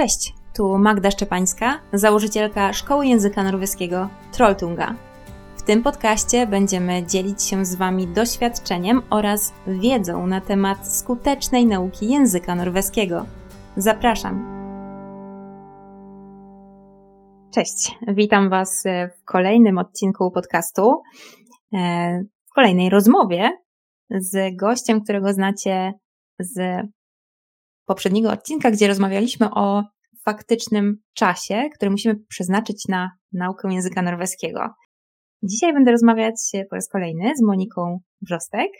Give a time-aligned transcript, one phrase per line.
[0.00, 4.94] Cześć, tu Magda Szczepańska, założycielka Szkoły Języka Norweskiego Trolltunga.
[5.56, 12.08] W tym podcaście będziemy dzielić się z Wami doświadczeniem oraz wiedzą na temat skutecznej nauki
[12.08, 13.26] języka norweskiego.
[13.76, 14.44] Zapraszam!
[17.54, 18.84] Cześć, witam Was
[19.20, 21.02] w kolejnym odcinku podcastu,
[21.74, 23.50] e, w kolejnej rozmowie
[24.10, 25.92] z gościem, którego znacie
[26.38, 26.86] z
[27.90, 29.84] poprzedniego odcinka, gdzie rozmawialiśmy o
[30.24, 34.60] faktycznym czasie, który musimy przeznaczyć na naukę języka norweskiego.
[35.42, 36.34] Dzisiaj będę rozmawiać
[36.70, 38.70] po raz kolejny z Moniką Wrzostek.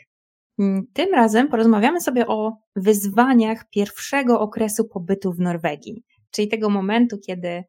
[0.93, 7.63] Tym razem porozmawiamy sobie o wyzwaniach pierwszego okresu pobytu w Norwegii, czyli tego momentu, kiedy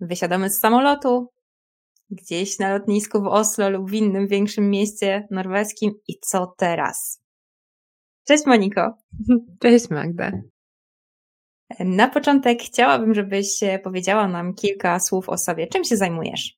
[0.00, 1.28] wysiadamy z samolotu
[2.10, 7.22] gdzieś na lotnisku w Oslo lub w innym większym mieście norweskim i co teraz?
[8.28, 8.98] Cześć Moniko.
[9.62, 10.32] Cześć Magda.
[11.80, 15.66] Na początek chciałabym, żebyś powiedziała nam kilka słów o sobie.
[15.66, 16.56] Czym się zajmujesz?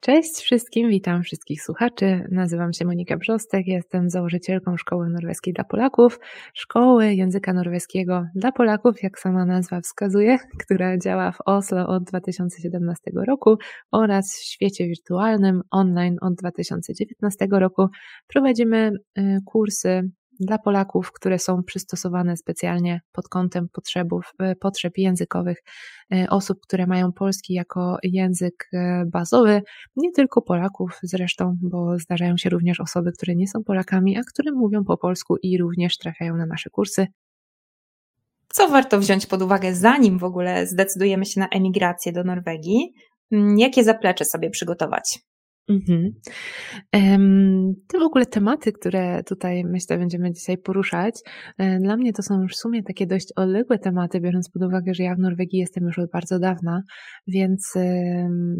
[0.00, 2.28] Cześć wszystkim, witam wszystkich słuchaczy.
[2.30, 6.18] Nazywam się Monika Brzostek, jestem założycielką Szkoły Norweskiej dla Polaków,
[6.54, 13.10] Szkoły Języka Norweskiego dla Polaków, jak sama nazwa wskazuje, która działa w Oslo od 2017
[13.26, 13.56] roku
[13.92, 17.86] oraz w świecie wirtualnym online od 2019 roku.
[18.26, 25.62] Prowadzimy y, kursy dla Polaków, które są przystosowane specjalnie pod kątem potrzebów, e, potrzeb językowych
[26.12, 29.62] e, osób, które mają polski jako język e, bazowy,
[29.96, 34.52] nie tylko Polaków zresztą, bo zdarzają się również osoby, które nie są Polakami, a które
[34.52, 37.06] mówią po polsku i również trafiają na nasze kursy.
[38.48, 42.92] Co warto wziąć pod uwagę, zanim w ogóle zdecydujemy się na emigrację do Norwegii?
[43.32, 45.18] Mm, jakie zaplecze sobie przygotować?
[45.68, 46.12] Mhm.
[47.86, 51.14] Te w ogóle tematy, które tutaj myślę będziemy dzisiaj poruszać,
[51.58, 54.94] e, dla mnie to są już w sumie takie dość odległe tematy, biorąc pod uwagę,
[54.94, 56.82] że ja w Norwegii jestem już od bardzo dawna,
[57.26, 57.74] więc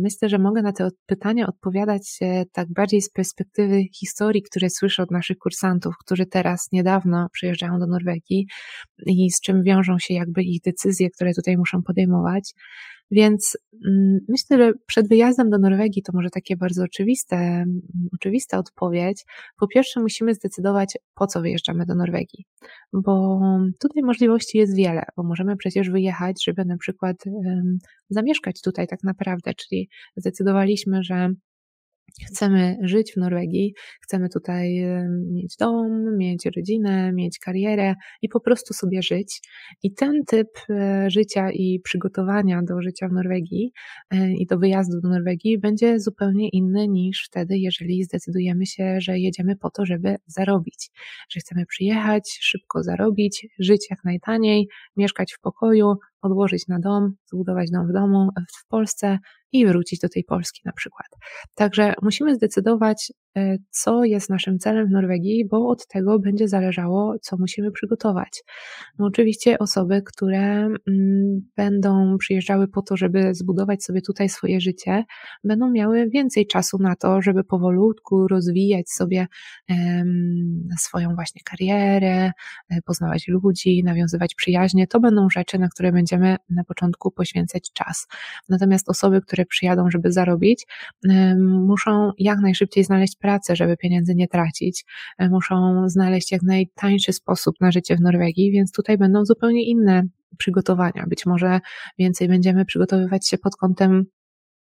[0.02, 2.18] myślę, że mogę na te pytania odpowiadać
[2.52, 7.86] tak bardziej z perspektywy historii, które słyszę od naszych kursantów, którzy teraz niedawno przyjeżdżają do
[7.86, 8.46] Norwegii
[9.06, 12.54] i z czym wiążą się jakby ich decyzje, które tutaj muszą podejmować.
[13.10, 17.64] Więc mm, myślę, że przed wyjazdem do Norwegii to może takie bardzo oczywiste,
[18.14, 19.24] oczywista odpowiedź.
[19.58, 22.44] Po pierwsze, musimy zdecydować, po co wyjeżdżamy do Norwegii,
[22.92, 23.40] bo
[23.80, 27.78] tutaj możliwości jest wiele, bo możemy przecież wyjechać, żeby na przykład um,
[28.10, 31.28] zamieszkać tutaj tak naprawdę, czyli zdecydowaliśmy, że
[32.26, 34.84] Chcemy żyć w Norwegii, chcemy tutaj
[35.32, 39.40] mieć dom, mieć rodzinę, mieć karierę i po prostu sobie żyć.
[39.82, 43.72] I ten typ e, życia i przygotowania do życia w Norwegii
[44.10, 49.18] e, i do wyjazdu do Norwegii będzie zupełnie inny niż wtedy, jeżeli zdecydujemy się, że
[49.18, 50.90] jedziemy po to, żeby zarobić,
[51.30, 57.70] że chcemy przyjechać, szybko zarobić, żyć jak najtaniej, mieszkać w pokoju, odłożyć na dom, zbudować
[57.70, 58.28] dom w domu
[58.58, 59.18] w Polsce
[59.52, 61.06] i wrócić do tej Polski na przykład.
[61.54, 63.12] Także musimy zdecydować,
[63.70, 68.42] co jest naszym celem w Norwegii, bo od tego będzie zależało, co musimy przygotować.
[68.98, 75.04] No oczywiście osoby, które mm, będą przyjeżdżały po to, żeby zbudować sobie tutaj swoje życie,
[75.44, 79.26] będą miały więcej czasu na to, żeby powolutku rozwijać sobie
[80.78, 82.32] swoją właśnie karierę,
[82.70, 84.86] e, poznawać ludzi, nawiązywać przyjaźnie.
[84.86, 88.06] To będą rzeczy, na które będziemy na początku poświęcać czas.
[88.48, 90.66] Natomiast osoby, które przyjadą, żeby zarobić,
[91.40, 93.25] muszą jak najszybciej znaleźć pracę,
[93.56, 94.84] żeby pieniędzy nie tracić.
[95.18, 100.02] E, muszą znaleźć jak najtańszy sposób na życie w Norwegii, więc tutaj będą zupełnie inne
[100.38, 101.04] przygotowania.
[101.06, 101.60] Być może
[101.98, 104.06] więcej będziemy przygotowywać się pod kątem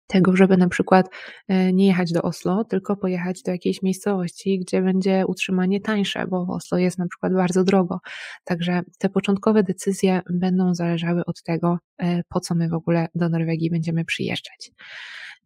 [0.07, 1.09] tego, żeby na przykład
[1.47, 6.45] e, nie jechać do Oslo, tylko pojechać do jakiejś miejscowości, gdzie będzie utrzymanie tańsze, bo
[6.45, 7.99] w Oslo jest na przykład bardzo drogo.
[8.43, 13.29] Także te początkowe decyzje będą zależały od tego, e, po co my w ogóle do
[13.29, 14.71] Norwegii będziemy przyjeżdżać.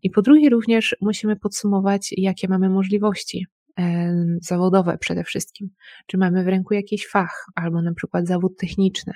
[0.03, 3.45] I po drugie również musimy podsumować, jakie mamy możliwości
[3.79, 5.69] e, zawodowe przede wszystkim.
[6.07, 9.13] Czy mamy w ręku jakiś fach, albo na przykład zawód techniczny,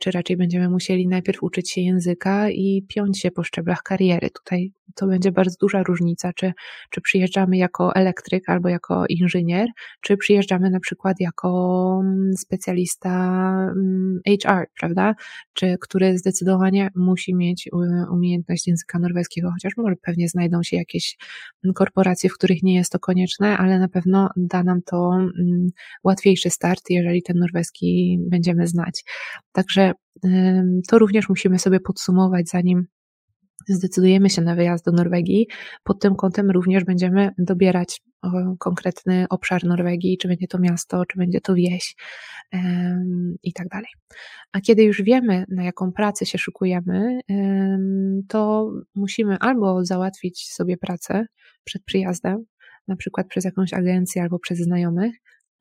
[0.00, 4.30] czy raczej będziemy musieli najpierw uczyć się języka i piąć się po szczeblach kariery.
[4.30, 6.52] Tutaj to będzie bardzo duża różnica, czy,
[6.90, 9.68] czy przyjeżdżamy jako elektryk albo jako inżynier,
[10.00, 13.10] czy przyjeżdżamy na przykład jako mm, specjalista
[14.26, 15.14] HR, mm, prawda?
[15.52, 17.70] Czy który zdecydowanie musi mieć
[18.12, 21.16] umiejętność języka norweskiego, chociaż może pewnie znajdą się jakieś
[21.74, 25.68] korporacje, w których nie jest to konieczne, ale na pewno da nam to mm,
[26.04, 29.04] łatwiejszy start, jeżeli ten norweski będziemy znać.
[29.52, 29.92] Także
[30.88, 32.86] to również musimy sobie podsumować, zanim
[33.68, 35.46] zdecydujemy się na wyjazd do Norwegii,
[35.84, 38.00] pod tym kątem również będziemy dobierać
[38.58, 41.94] konkretny obszar Norwegii, czy będzie to miasto, czy będzie to wieś
[43.42, 43.88] i tak dalej.
[44.52, 47.20] A kiedy już wiemy, na jaką pracę się szykujemy,
[48.28, 51.26] to musimy albo załatwić sobie pracę
[51.64, 52.44] przed przyjazdem,
[52.88, 55.14] na przykład przez jakąś agencję albo przez znajomych,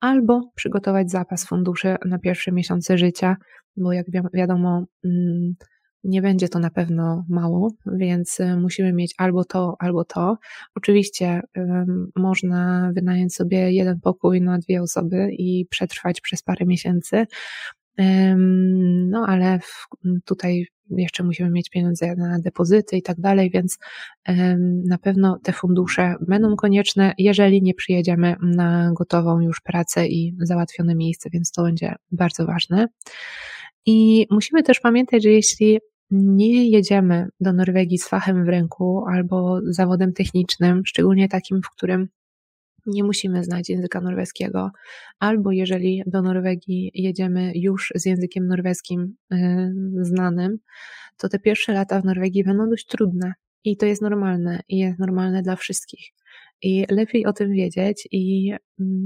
[0.04, 3.36] albo przygotować zapas funduszy na pierwsze miesiące życia,
[3.78, 5.54] bo jak wiadomo, mm,
[6.04, 10.38] nie będzie to na pewno mało, więc y, musimy mieć albo to, albo to.
[10.76, 11.42] Oczywiście
[12.16, 17.26] można wynająć sobie jeden pokój na dwie osoby i przetrwać przez parę miesięcy.
[19.10, 19.60] No, ale
[20.26, 23.78] tutaj jeszcze musimy mieć pieniądze na depozyty i tak dalej, więc
[24.86, 30.96] na pewno te fundusze będą konieczne, jeżeli nie przyjedziemy na gotową już pracę i załatwione
[30.96, 32.88] miejsce, więc to będzie bardzo ważne.
[33.86, 35.80] I musimy też pamiętać, że jeśli
[36.12, 42.08] nie jedziemy do Norwegii z fachem w ręku albo zawodem technicznym, szczególnie takim, w którym
[42.86, 44.72] nie musimy znać języka norweskiego,
[45.20, 50.58] albo jeżeli do Norwegii jedziemy już z językiem norweskim yy, znanym,
[51.18, 53.34] to te pierwsze lata w Norwegii będą dość trudne.
[53.64, 56.10] I to jest normalne, i jest normalne dla wszystkich.
[56.62, 58.58] I lepiej o tym wiedzieć i yy,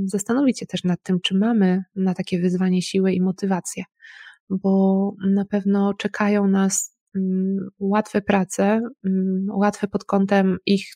[0.06, 3.84] zastanowić się też nad tym, czy mamy na takie wyzwanie siłę i motywację,
[4.50, 10.94] bo na pewno czekają nas Mm, łatwe prace, mm, łatwe pod kątem ich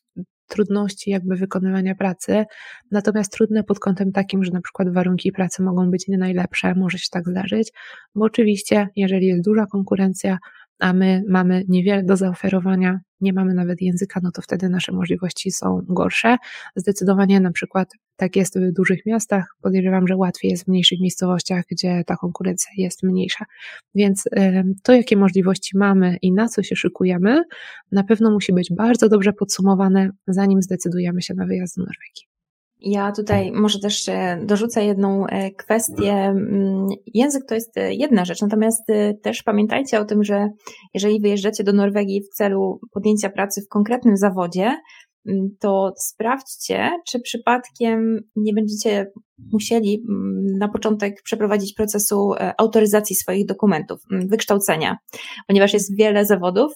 [0.51, 2.45] trudności jakby wykonywania pracy,
[2.92, 6.98] natomiast trudne pod kątem takim, że na przykład warunki pracy mogą być nie najlepsze, może
[6.98, 7.71] się tak zdarzyć,
[8.15, 10.38] bo oczywiście, jeżeli jest duża konkurencja,
[10.81, 15.51] a my mamy niewiele do zaoferowania, nie mamy nawet języka, no to wtedy nasze możliwości
[15.51, 16.38] są gorsze.
[16.75, 19.56] Zdecydowanie na przykład tak jest w dużych miastach.
[19.62, 23.45] Podejrzewam, że łatwiej jest w mniejszych miejscowościach, gdzie ta konkurencja jest mniejsza.
[23.95, 24.24] Więc
[24.83, 27.44] to, jakie możliwości mamy i na co się szykujemy,
[27.92, 32.31] na pewno musi być bardzo dobrze podsumowane, zanim zdecydujemy się na wyjazd do Norwegii.
[32.81, 34.06] Ja tutaj może też
[34.44, 36.13] dorzucę jedną e, kwestię.
[36.13, 40.48] Mm, język to jest e, jedna rzecz, natomiast e, też pamiętajcie o tym, że
[40.94, 44.75] jeżeli wyjeżdżacie do Norwegii w celu podjęcia pracy w konkretnym zawodzie,
[45.28, 49.12] mm, to sprawdźcie, czy przypadkiem nie będziecie
[49.54, 54.98] musieli mm, na początek przeprowadzić procesu autoryzacji swoich dokumentów, wykształcenia,
[55.48, 56.74] ponieważ jest wiele zawodów,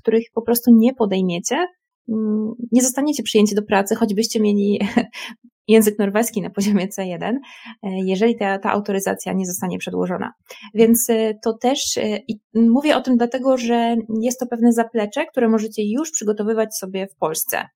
[0.00, 1.56] których po prostu nie podejmiecie,
[2.72, 4.80] nie zostaniecie przyjęci do pracy, choćbyście mieli
[5.68, 7.36] język norweski na poziomie C1, e,
[8.04, 10.32] jeżeli ta, ta autoryzacja nie zostanie przedłożona.
[10.74, 12.18] Więc e, to też, e,
[12.54, 17.16] mówię o tym dlatego, że jest to pewne zaplecze, które możecie już przygotowywać sobie w
[17.16, 17.68] Polsce.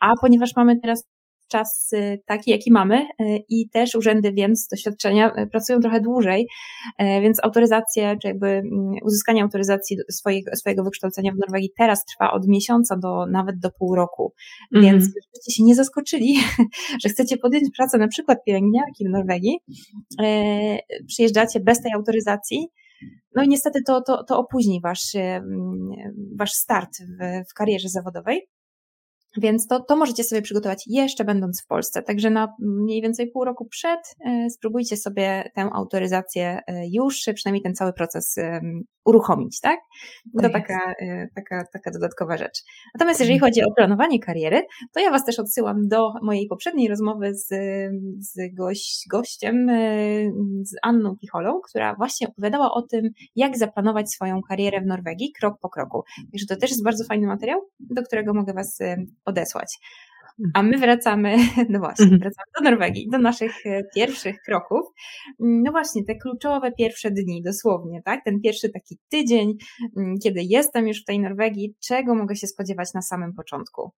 [0.00, 1.08] A ponieważ mamy teraz
[1.48, 3.06] czas y, taki, jaki mamy y,
[3.48, 6.48] i też urzędy, wiem z doświadczenia, y, pracują trochę dłużej,
[6.98, 12.48] więc autoryzację, czy jakby mm, uzyskanie autoryzacji swojego, swojego wykształcenia w Norwegii teraz trwa od
[12.48, 14.32] miesiąca do nawet do pół roku.
[14.74, 14.92] Mhm.
[14.92, 16.38] Więc żebyście się nie zaskoczyli,
[17.02, 19.58] że chcecie podjąć pracę na przykład pielęgniarki w Norwegii,
[21.06, 22.68] przyjeżdżacie bez tej autoryzacji,
[23.34, 25.12] no i niestety to, to, to opóźni wasz,
[26.36, 28.48] wasz start w, w karierze zawodowej.
[29.38, 32.02] Więc to, to możecie sobie przygotować jeszcze będąc w Polsce.
[32.02, 37.62] Także na mniej więcej pół roku przed e, spróbujcie sobie tę autoryzację e, już, przynajmniej
[37.62, 38.36] ten cały proces
[39.04, 39.80] uruchomić, tak?
[40.36, 42.62] To tak taka, e, taka, taka dodatkowa rzecz.
[42.94, 44.62] Natomiast jeżeli chodzi o planowanie kariery,
[44.94, 47.48] to ja Was też odsyłam do mojej poprzedniej rozmowy z,
[48.18, 48.58] z
[49.10, 49.70] gościem,
[50.62, 55.58] z Anną Picholą, która właśnie opowiadała o tym, jak zaplanować swoją karierę w Norwegii krok
[55.60, 56.02] po kroku.
[56.32, 58.78] Także to też jest bardzo fajny materiał, do którego mogę Was
[59.28, 59.78] odesłać.
[60.54, 61.36] A my wracamy,
[61.70, 62.20] no właśnie, mhm.
[62.20, 64.86] wracamy do Norwegii, do naszych e, pierwszych kroków.
[65.38, 68.24] No właśnie, te kluczowe pierwsze dni, dosłownie, tak?
[68.24, 69.54] Ten pierwszy taki tydzień,
[69.96, 73.92] mm, kiedy jestem już w tej Norwegii, czego mogę się spodziewać na samym początku?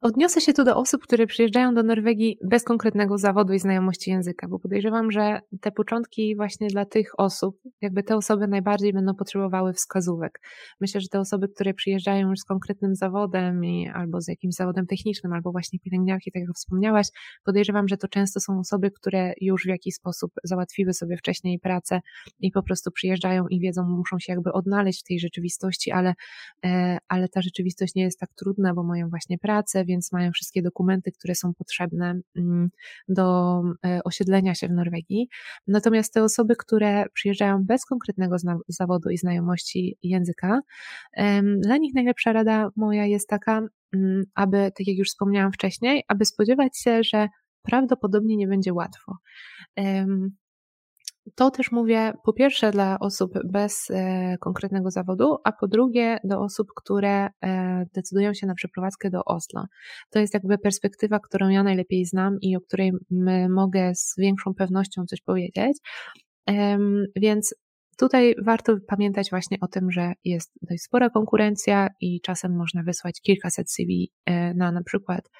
[0.00, 4.48] Odniosę się tu do osób, które przyjeżdżają do Norwegii bez konkretnego zawodu i znajomości języka,
[4.48, 9.72] bo podejrzewam, że te początki właśnie dla tych osób, jakby te osoby najbardziej będą potrzebowały
[9.72, 10.40] wskazówek.
[10.80, 14.86] Myślę, że te osoby, które przyjeżdżają już z konkretnym zawodem i, albo z jakimś zawodem
[14.86, 17.06] technicznym, albo właśnie pielęgniarki, tak jak wspomniałaś,
[17.44, 22.00] podejrzewam, że to często są osoby, które już w jakiś sposób załatwiły sobie wcześniej pracę
[22.40, 26.14] i po prostu przyjeżdżają i wiedzą, muszą się jakby odnaleźć w tej rzeczywistości, ale,
[26.64, 30.32] e, ale ta rzeczywistość nie jest tak trudna, bo mają właśnie pracę, pracę, więc mają
[30.32, 32.70] wszystkie dokumenty, które są potrzebne mm,
[33.08, 35.28] do e, osiedlenia się w Norwegii.
[35.66, 38.36] Natomiast te osoby, które przyjeżdżają bez konkretnego
[38.68, 40.60] zawodu i znajomości języka,
[41.58, 43.62] dla nich najlepsza rada moja jest taka,
[43.94, 47.28] mm, aby, tak jak już wspomniałam wcześniej, aby spodziewać się, że
[47.62, 49.16] prawdopodobnie nie będzie łatwo.
[51.34, 56.40] To też mówię po pierwsze dla osób bez e, konkretnego zawodu, a po drugie do
[56.40, 59.64] osób, które e, decydują się na przeprowadzkę do Oslo.
[60.10, 62.92] To jest jakby perspektywa, którą ja najlepiej znam i o której
[63.48, 65.78] mogę z większą pewnością coś powiedzieć.
[67.16, 67.54] Więc
[67.98, 73.20] Tutaj warto pamiętać właśnie o tym, że jest dość spora konkurencja i czasem można wysłać
[73.20, 75.30] kilkaset CV e, na na przykład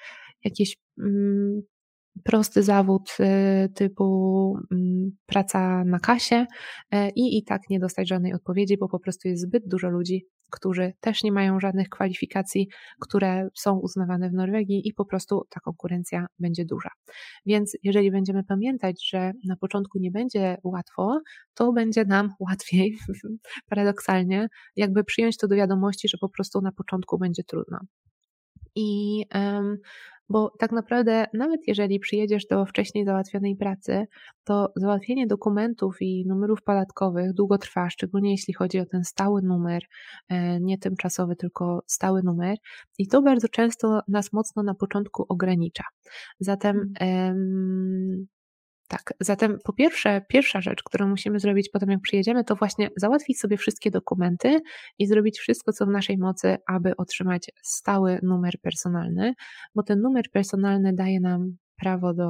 [0.43, 1.61] jakieś mm,
[2.23, 6.45] prosty zawód y, typu mm, praca na kasie
[6.91, 10.25] e, i i tak nie dostać żadnej odpowiedzi, bo po prostu jest zbyt dużo ludzi,
[10.51, 12.67] którzy też nie mają żadnych kwalifikacji,
[13.01, 16.89] które są uznawane w Norwegii i po prostu ta konkurencja będzie duża.
[17.45, 21.19] Więc jeżeli będziemy pamiętać, że na początku nie będzie łatwo,
[21.53, 22.97] to będzie nam łatwiej,
[23.69, 27.79] paradoksalnie, jakby przyjąć to do wiadomości, że po prostu na początku będzie trudno.
[28.75, 29.23] I
[30.29, 34.05] bo tak naprawdę, nawet jeżeli przyjedziesz do wcześniej załatwionej pracy,
[34.43, 39.81] to załatwienie dokumentów i numerów podatkowych długo trwa, szczególnie jeśli chodzi o ten stały numer,
[40.29, 42.57] e, nie tymczasowy, tylko stały numer,
[42.97, 45.83] i to bardzo często nas mocno na początku ogranicza.
[46.39, 48.27] Zatem hmm.
[48.87, 53.39] Tak, zatem po pierwsze, pierwsza rzecz, którą musimy zrobić potem, jak przyjedziemy, to właśnie załatwić
[53.39, 54.59] sobie wszystkie dokumenty
[54.99, 59.33] i zrobić wszystko, co w naszej mocy, aby otrzymać stały numer personalny,
[59.75, 62.29] bo ten numer personalny daje nam prawo do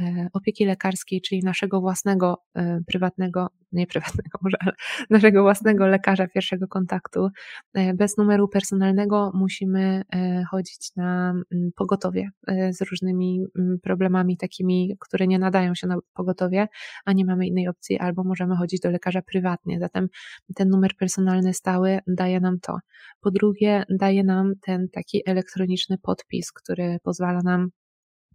[0.00, 4.72] e, opieki lekarskiej, czyli naszego własnego e, prywatnego, nie prywatnego może, ale
[5.10, 7.28] naszego własnego lekarza pierwszego kontaktu.
[7.74, 10.02] E, bez numeru personalnego musimy
[10.50, 12.30] chodzić na mm, pogotowie
[12.70, 16.68] z różnymi mm, problemami takimi, które nie nadają się na pogotowie,
[17.04, 19.80] a nie mamy innej opcji, albo możemy chodzić do lekarza prywatnie.
[19.80, 20.08] Zatem
[20.54, 22.78] ten numer personalny stały daje nam to.
[23.20, 27.70] Po drugie, daje nam ten taki elektroniczny podpis, który pozwala nam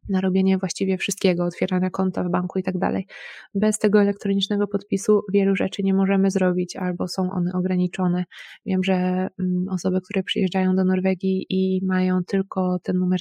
[0.10, 3.08] na robienie właściwie wszystkiego, otwierania konta w banku i tak dalej.
[3.56, 8.26] Bez tego elektronicznego podpisu wielu rzeczy nie możemy zrobić albo są one ograniczone.
[8.66, 13.20] Wiem, że mm, osoby, które przyjeżdżają do Norwegii i mają tylko ten numer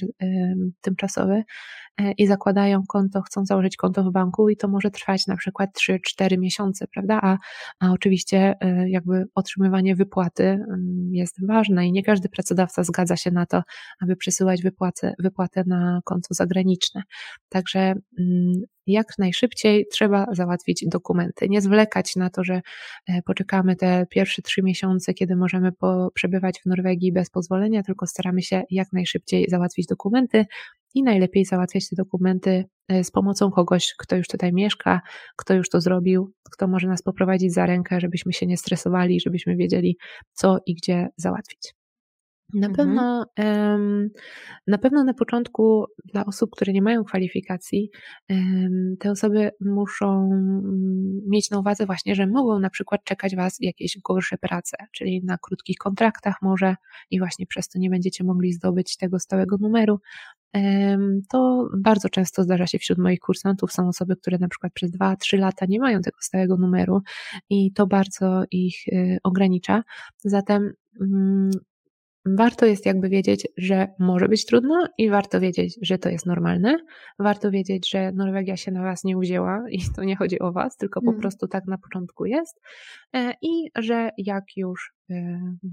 [0.81, 1.43] tymczasowy
[2.17, 5.69] i zakładają konto, chcą założyć konto w banku i to może trwać na przykład
[6.21, 7.19] 3-4 miesiące, prawda?
[7.21, 7.37] A,
[7.79, 13.31] a oczywiście e, jakby otrzymywanie wypłaty mm, jest ważne i nie każdy pracodawca zgadza się
[13.31, 13.61] na to,
[14.01, 17.01] aby przesyłać wypłatę, wypłatę na konto zagraniczne
[17.49, 17.79] Także
[18.19, 21.49] mm, jak najszybciej trzeba załatwić dokumenty.
[21.49, 22.61] Nie zwlekać na to, że
[23.07, 25.71] e, poczekamy te pierwsze trzy miesiące, kiedy możemy
[26.13, 30.45] przebywać w Norwegii bez pozwolenia, tylko staramy się jak najszybciej załatwić dokumenty
[30.93, 35.01] i najlepiej załatwiać te dokumenty e, z pomocą kogoś, kto już tutaj mieszka,
[35.35, 39.55] kto już to zrobił, kto może nas poprowadzić za rękę, żebyśmy się nie stresowali, żebyśmy
[39.55, 39.97] wiedzieli,
[40.33, 41.84] co i gdzie załatwić.
[42.53, 42.73] Na mhm.
[42.75, 43.25] pewno,
[44.67, 47.89] na pewno na początku dla osób, które nie mają kwalifikacji,
[48.99, 53.97] te osoby muszą mm, mieć na uwadze właśnie, że mogą na przykład czekać Was jakieś
[54.03, 56.75] gorsze prace, czyli na krótkich kontraktach może
[57.11, 59.99] i właśnie przez to nie będziecie mogli zdobyć tego stałego numeru.
[61.29, 63.71] To bardzo często zdarza się wśród moich kursantów.
[63.71, 67.01] Są osoby, które na przykład przez 2-3 lata nie mają tego stałego numeru
[67.49, 69.83] i to bardzo ich y, ogranicza.
[70.23, 71.51] Zatem mm,
[72.25, 76.77] warto jest jakby wiedzieć, że może być trudno i warto wiedzieć, że to jest normalne.
[77.19, 80.77] Warto wiedzieć, że Norwegia się na Was nie uwzięła i to nie chodzi o Was,
[80.77, 81.21] tylko po mm.
[81.21, 82.61] prostu tak na początku jest.
[83.13, 84.94] E, I że jak już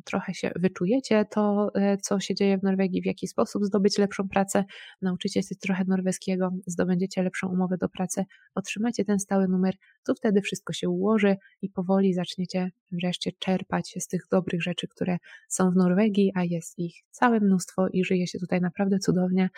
[0.04, 4.28] trochę się wyczujecie to, e, co się dzieje w Norwegii, w jaki sposób zdobyć lepszą
[4.28, 4.64] pracę,
[5.02, 8.24] nauczycie się trochę norweskiego, zdobędziecie lepszą umowę do pracy,
[8.54, 9.74] otrzymacie ten stały numer,
[10.04, 15.16] to wtedy wszystko się ułoży i powoli zaczniecie wreszcie czerpać z tych dobrych rzeczy, które
[15.48, 19.48] są w Norwegii, a jest ich całe mnóstwo i żyje się tutaj naprawdę cudownie.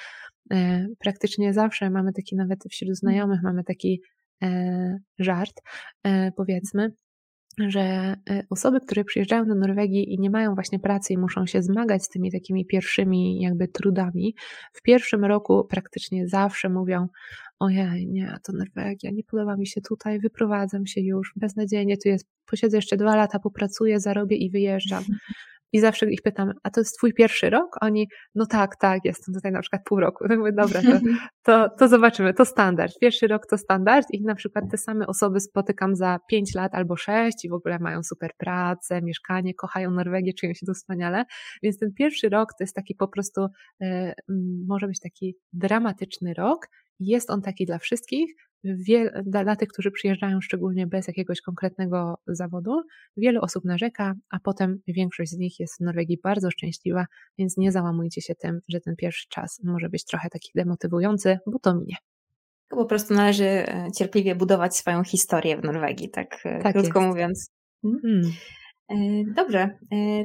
[0.53, 4.01] E, praktycznie zawsze mamy taki, nawet wśród znajomych, mamy taki
[4.43, 5.63] e, żart,
[6.37, 6.93] powiedzmy,
[7.59, 8.17] że e,
[8.51, 12.09] osoby, które przyjeżdżają do Norwegii i nie mają właśnie pracy i muszą się zmagać z
[12.09, 14.35] tymi takimi pierwszymi jakby trudami,
[14.73, 17.09] w pierwszym roku praktycznie zawsze mówią
[17.59, 22.27] ojej, nie, to Norwegia, nie podoba mi się tutaj, wyprowadzam się już, beznadziejnie tu jest,
[22.47, 25.05] posiedzę jeszcze dwa lata, popracuję, zarobię i wyjeżdżam.
[25.75, 27.77] I zawsze ich pytam, a to jest twój pierwszy rok?
[27.81, 30.25] Oni, no tak, tak, jestem tutaj na przykład pół roku.
[30.39, 30.99] mówię, dobra, to,
[31.43, 32.93] to, to zobaczymy, to standard.
[33.01, 36.97] Pierwszy rok to standard i na przykład te same osoby spotykam za pięć lat albo
[36.97, 41.25] sześć i w ogóle mają super pracę, mieszkanie, kochają Norwegię, czują się tu wspaniale.
[41.63, 43.47] Więc ten pierwszy rok to jest taki po prostu,
[43.83, 44.15] e,
[44.69, 46.67] może być taki dramatyczny rok.
[47.01, 48.35] Jest on taki dla wszystkich,
[49.25, 52.83] dla tych, którzy przyjeżdżają szczególnie bez jakiegoś konkretnego zawodu,
[53.17, 57.07] wiele osób narzeka, a potem większość z nich jest w Norwegii bardzo szczęśliwa,
[57.39, 61.59] więc nie załamujcie się tym, że ten pierwszy czas może być trochę taki demotywujący, bo
[61.59, 61.97] to minie.
[62.69, 67.11] Po prostu należy e, cierpliwie budować swoją historię w Norwegii, tak, e, tak krótko jest.
[67.11, 67.51] mówiąc.
[67.83, 68.23] Hmm.
[69.37, 69.79] Dobrze,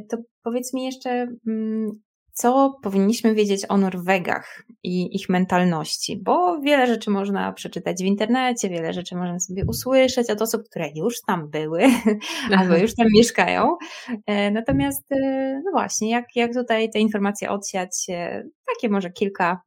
[0.09, 1.91] to powiedz mi jeszcze, mm,
[2.39, 8.69] co powinniśmy wiedzieć o Norwegach i ich mentalności, bo wiele rzeczy można przeczytać w internecie,
[8.69, 11.81] wiele rzeczy można sobie usłyszeć od osób, które już tam były
[12.57, 13.77] albo już tam mieszkają.
[14.25, 18.43] E, natomiast, e, no właśnie, jak, jak tutaj te informacje odsiać, e,
[18.73, 19.61] takie może kilka,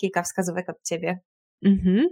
[0.00, 1.18] kilka wskazówek od Ciebie.
[1.64, 2.08] Mhm.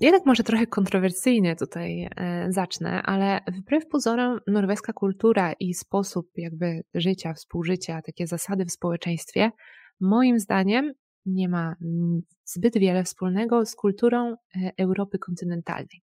[0.00, 6.80] Jednak może trochę kontrowersyjnie tutaj e, zacznę, ale wbrew pozorom norweska kultura i sposób jakby
[6.94, 9.50] życia, współżycia, takie zasady w społeczeństwie,
[10.00, 10.92] moim zdaniem
[11.26, 11.74] nie ma
[12.44, 16.02] zbyt wiele wspólnego z kulturą e, Europy kontynentalnej.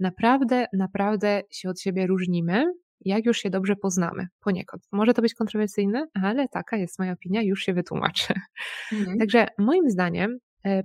[0.00, 2.64] Naprawdę, naprawdę się od siebie różnimy,
[3.00, 4.82] jak już się dobrze poznamy, poniekąd.
[4.92, 8.34] Może to być kontrowersyjne, ale taka jest moja opinia, już się wytłumaczę.
[8.92, 9.18] Mhm.
[9.18, 10.38] Także moim zdaniem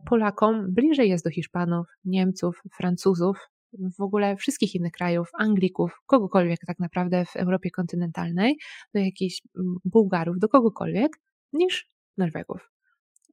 [0.05, 3.37] Polakom bliżej jest do Hiszpanów, Niemców, Francuzów,
[3.97, 8.57] w ogóle wszystkich innych krajów, Anglików, kogokolwiek tak naprawdę w Europie kontynentalnej,
[8.93, 9.41] do jakichś
[9.85, 11.11] Bułgarów, do kogokolwiek,
[11.53, 12.71] niż Norwegów.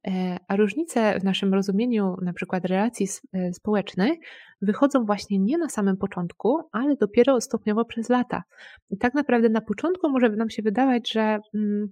[0.07, 4.19] E, a różnice w naszym rozumieniu na przykład relacji e, społecznych
[4.61, 8.43] wychodzą właśnie nie na samym początku, ale dopiero stopniowo przez lata.
[8.89, 11.87] I tak naprawdę na początku może nam się wydawać, że mm,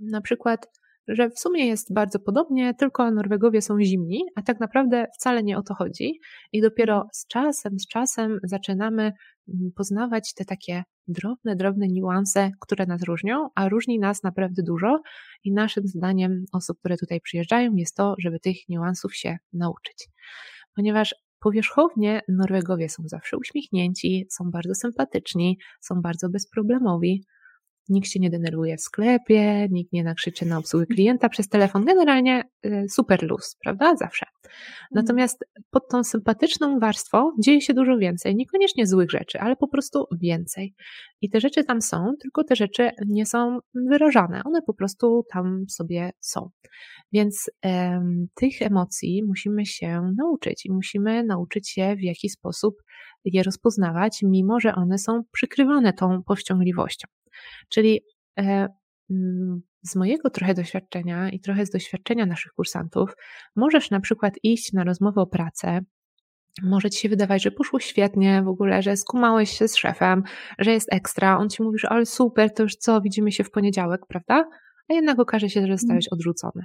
[0.00, 0.66] na przykład
[1.08, 5.58] że w sumie jest bardzo podobnie, tylko Norwegowie są zimni, a tak naprawdę wcale nie
[5.58, 6.20] o to chodzi.
[6.52, 12.86] I dopiero z czasem, z czasem zaczynamy mm, poznawać te takie drobne, drobne niuanse, które
[12.86, 15.02] nas różnią, a różni nas naprawdę dużo.
[15.44, 20.08] I naszym zdaniem osób, które tutaj przyjeżdżają, jest to, żeby tych niuansów się nauczyć.
[20.76, 27.24] Ponieważ powierzchownie Norwegowie są zawsze uśmiechnięci, są bardzo sympatyczni, są bardzo bezproblemowi,
[27.88, 31.84] nikt się nie denerwuje w sklepie, nikt nie nakrzyczy na obsługę klienta przez telefon.
[31.84, 33.96] Generalnie y, super luz, prawda?
[33.96, 34.26] Zawsze.
[34.92, 38.36] Natomiast pod tą sympatyczną warstwą dzieje się dużo więcej.
[38.36, 40.74] Niekoniecznie złych rzeczy, ale po prostu więcej.
[41.20, 44.42] I te rzeczy tam są, tylko te rzeczy nie są wyrażane.
[44.44, 46.50] One po prostu tam sobie są.
[47.12, 52.74] Więc em, tych emocji musimy się nauczyć i musimy nauczyć się, w jaki sposób
[53.24, 57.08] je rozpoznawać, mimo że one są przykrywane tą powściągliwością.
[57.68, 58.00] Czyli
[58.38, 58.68] e,
[59.10, 63.16] mm, z mojego trochę doświadczenia i trochę z doświadczenia naszych kursantów,
[63.56, 65.80] możesz na przykład iść na rozmowę o pracę.
[66.62, 70.22] Może ci się wydawać, że poszło świetnie w ogóle, że skumałeś się z szefem,
[70.58, 71.38] że jest ekstra.
[71.38, 74.48] On ci mówi, że ale super, to już co, widzimy się w poniedziałek, prawda?
[74.90, 76.18] A jednak okaże się, że zostałeś mhm.
[76.18, 76.64] odrzucony.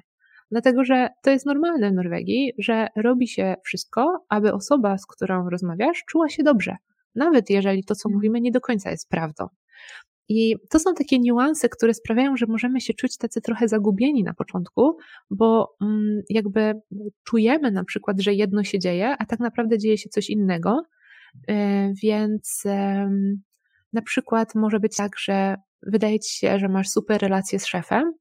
[0.52, 5.50] Dlatego, że to jest normalne w Norwegii, że robi się wszystko, aby osoba, z którą
[5.50, 6.76] rozmawiasz, czuła się dobrze.
[7.16, 8.16] Nawet jeżeli to, co mhm.
[8.16, 9.48] mówimy, nie do końca jest prawdą.
[10.30, 14.34] I to są takie niuanse, które sprawiają, że możemy się czuć tacy trochę zagubieni na
[14.34, 14.98] początku,
[15.30, 16.74] bo mm, jakby
[17.24, 20.84] czujemy na przykład, że jedno się dzieje, a tak naprawdę dzieje się coś innego.
[21.48, 22.64] E, więc
[23.94, 28.14] na przykład może być tak, że wydaje ci się, że masz super relację z szefem,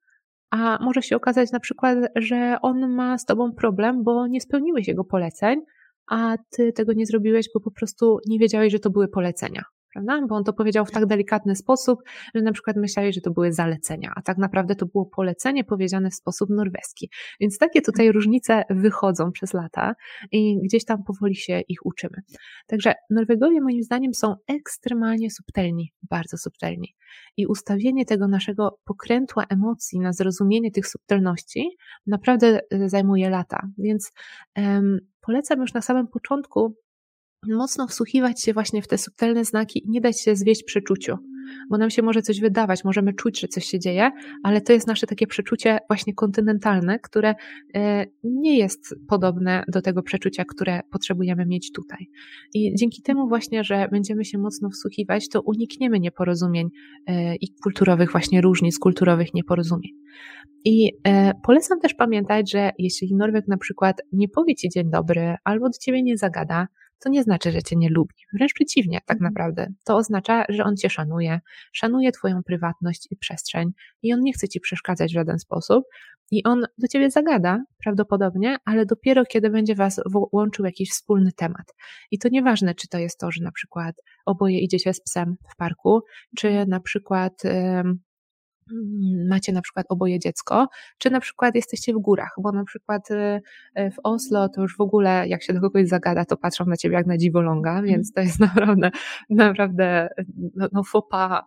[0.50, 4.88] a może się okazać na przykład, że on ma z tobą problem, bo nie spełniłeś
[4.88, 5.60] jego poleceń,
[6.10, 9.62] a ty tego nie zrobiłeś, bo po prostu nie wiedziałeś, że to były polecenia
[9.98, 10.26] prawda?
[10.26, 11.98] Bo on to powiedział w tak delikatny sposób,
[12.34, 16.10] że na przykład myśleli, że to były zalecenia, a tak naprawdę to było polecenie powiedziane
[16.10, 17.10] w sposób norweski.
[17.40, 19.94] Więc takie tutaj różnice wychodzą przez lata
[20.32, 22.22] i gdzieś tam powoli się ich uczymy.
[22.66, 26.94] Także Norwegowie moim zdaniem są ekstremalnie subtelni, bardzo subtelni.
[27.36, 33.68] I ustawienie tego naszego pokrętła emocji na zrozumienie tych subtelności naprawdę e, zajmuje lata.
[33.78, 34.12] Więc
[34.56, 36.76] um, polecam już na samym początku
[37.46, 41.18] mocno wsłuchiwać się właśnie w te subtelne znaki i nie dać się zwieść przeczuciu,
[41.70, 44.10] bo nam się może coś wydawać, możemy czuć, że coś się dzieje,
[44.42, 47.34] ale to jest nasze takie przeczucie właśnie kontynentalne, które
[47.74, 52.10] e, nie jest podobne do tego przeczucia, które potrzebujemy mieć tutaj.
[52.54, 56.68] I dzięki temu właśnie, że będziemy się mocno wsłuchiwać, to unikniemy nieporozumień
[57.06, 59.92] e, i kulturowych właśnie różnic, kulturowych nieporozumień.
[60.64, 65.36] I e, polecam też pamiętać, że jeśli Norweg na przykład nie powie Ci dzień dobry
[65.44, 68.14] albo do Ciebie nie zagada, to nie znaczy, że cię nie lubi.
[68.34, 69.32] Wręcz przeciwnie, tak mhm.
[69.32, 69.66] naprawdę.
[69.84, 71.40] To oznacza, że on cię szanuje,
[71.72, 73.70] szanuje twoją prywatność i przestrzeń
[74.02, 75.84] i on nie chce ci przeszkadzać w żaden sposób.
[76.30, 80.00] I on do ciebie zagada, prawdopodobnie, ale dopiero kiedy będzie was
[80.32, 81.74] łączył jakiś wspólny temat.
[82.10, 85.56] I to nieważne, czy to jest to, że na przykład oboje idziecie z psem w
[85.56, 86.00] parku,
[86.36, 88.00] czy na przykład mm,
[89.28, 93.14] macie na przykład oboje dziecko, czy na przykład jesteście w górach, bo na przykład y,
[93.78, 96.76] y, w Oslo to już w ogóle jak się do kogoś zagada, to patrzą na
[96.76, 97.86] ciebie jak na dziwoląga, mhm.
[97.86, 98.90] więc to jest naprawdę,
[99.30, 100.08] naprawdę
[100.54, 101.44] no, no fopa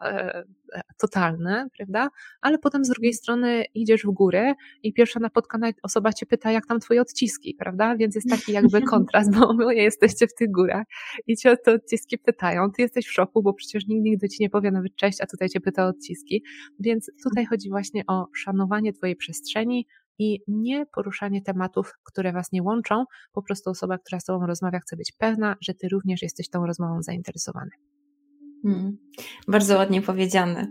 [0.98, 2.10] totalne, prawda?
[2.42, 4.54] Ale potem z drugiej strony idziesz w górę
[4.84, 7.96] i pierwsza napotkana osoba cię pyta, jak tam twoje odciski, prawda?
[7.96, 10.86] Więc jest taki jakby kontrast, bo wy jesteście w tych górach
[11.28, 12.72] i cię o te odciski pytają.
[12.72, 15.50] Ty jesteś w szoku, bo przecież nikt nigdy ci nie powie nawet cześć, a tutaj
[15.50, 16.44] cię pyta o odciski.
[16.80, 19.88] Więc tutaj chodzi właśnie o szanowanie twojej przestrzeni,
[20.20, 23.06] i nie poruszanie tematów, które Was nie łączą.
[23.34, 26.66] Po prostu osoba, która z Tobą rozmawia, chce być pewna, że Ty również jesteś tą
[26.66, 27.72] rozmową zainteresowany.
[28.64, 28.98] Hmm,
[29.48, 30.68] bardzo ładnie powiedziane.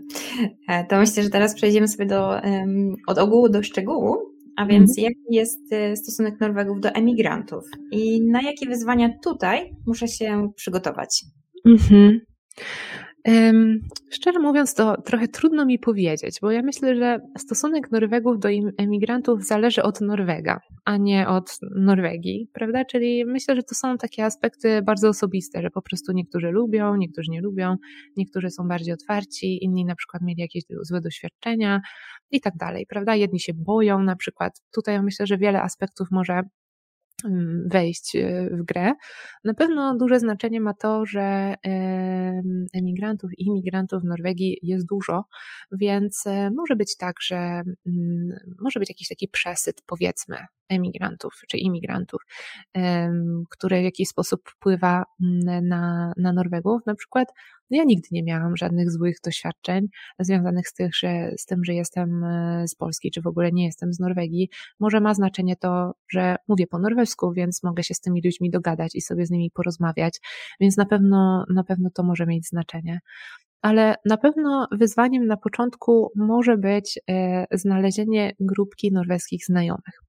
[0.67, 2.41] E, to myślę, że teraz przejdziemy sobie do,
[3.07, 4.17] od ogółu do szczegółu,
[4.57, 5.05] a więc mhm.
[5.05, 11.25] jaki jest e, stosunek Norwegów do emigrantów i na jakie wyzwania tutaj muszę się przygotować?
[11.65, 12.21] Mhm.
[14.11, 19.43] Szczerze mówiąc, to trochę trudno mi powiedzieć, bo ja myślę, że stosunek Norwegów do emigrantów
[19.43, 22.85] zależy od Norwega, a nie od Norwegii, prawda?
[22.85, 27.31] Czyli myślę, że to są takie aspekty bardzo osobiste, że po prostu niektórzy lubią, niektórzy
[27.31, 27.75] nie lubią,
[28.17, 31.81] niektórzy są bardziej otwarci, inni na przykład mieli jakieś złe doświadczenia
[32.31, 33.15] i tak dalej, prawda?
[33.15, 34.61] Jedni się boją na przykład.
[34.75, 36.41] Tutaj myślę, że wiele aspektów może
[37.65, 38.93] wejść e, w grę.
[39.43, 41.55] Na pewno duże znaczenie ma to, że
[42.73, 45.23] emigrantów i imigrantów w Norwegii jest dużo,
[45.71, 48.29] więc e, może być tak, że mm,
[48.59, 50.37] może być jakiś taki przesyt, powiedzmy,
[50.69, 52.21] emigrantów czy imigrantów,
[53.49, 56.81] który w jakiś sposób wpływa mm, na, na Norwegów.
[56.85, 57.27] Na przykład
[57.71, 59.87] no ja nigdy nie miałam żadnych złych doświadczeń
[60.19, 63.65] związanych z, tych, że, z tym, że jestem e, z Polski, czy w ogóle nie
[63.65, 64.49] jestem z Norwegii.
[64.79, 68.95] Może ma znaczenie to, że mówię po norwesku, więc mogę się z tymi ludźmi dogadać
[68.95, 70.19] i sobie z nimi porozmawiać,
[70.59, 72.99] więc na pewno, na pewno to może mieć znaczenie
[73.61, 80.01] ale na pewno wyzwaniem na początku może być e, znalezienie grupki norweskich znajomych.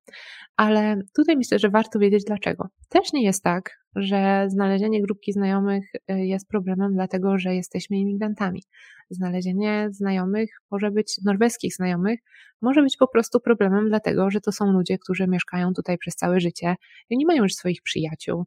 [0.57, 2.69] Ale tutaj myślę, że warto wiedzieć dlaczego.
[2.89, 8.63] Też nie jest tak, że znalezienie grupki znajomych e, jest problemem, dlatego że jesteśmy imigrantami.
[9.11, 12.21] Znalezienie znajomych może być, norweskich znajomych,
[12.63, 16.41] może być po prostu problemem, dlatego że to są ludzie, którzy mieszkają tutaj przez całe
[16.41, 16.75] życie
[17.11, 18.45] i nie mają już swoich przyjaciół,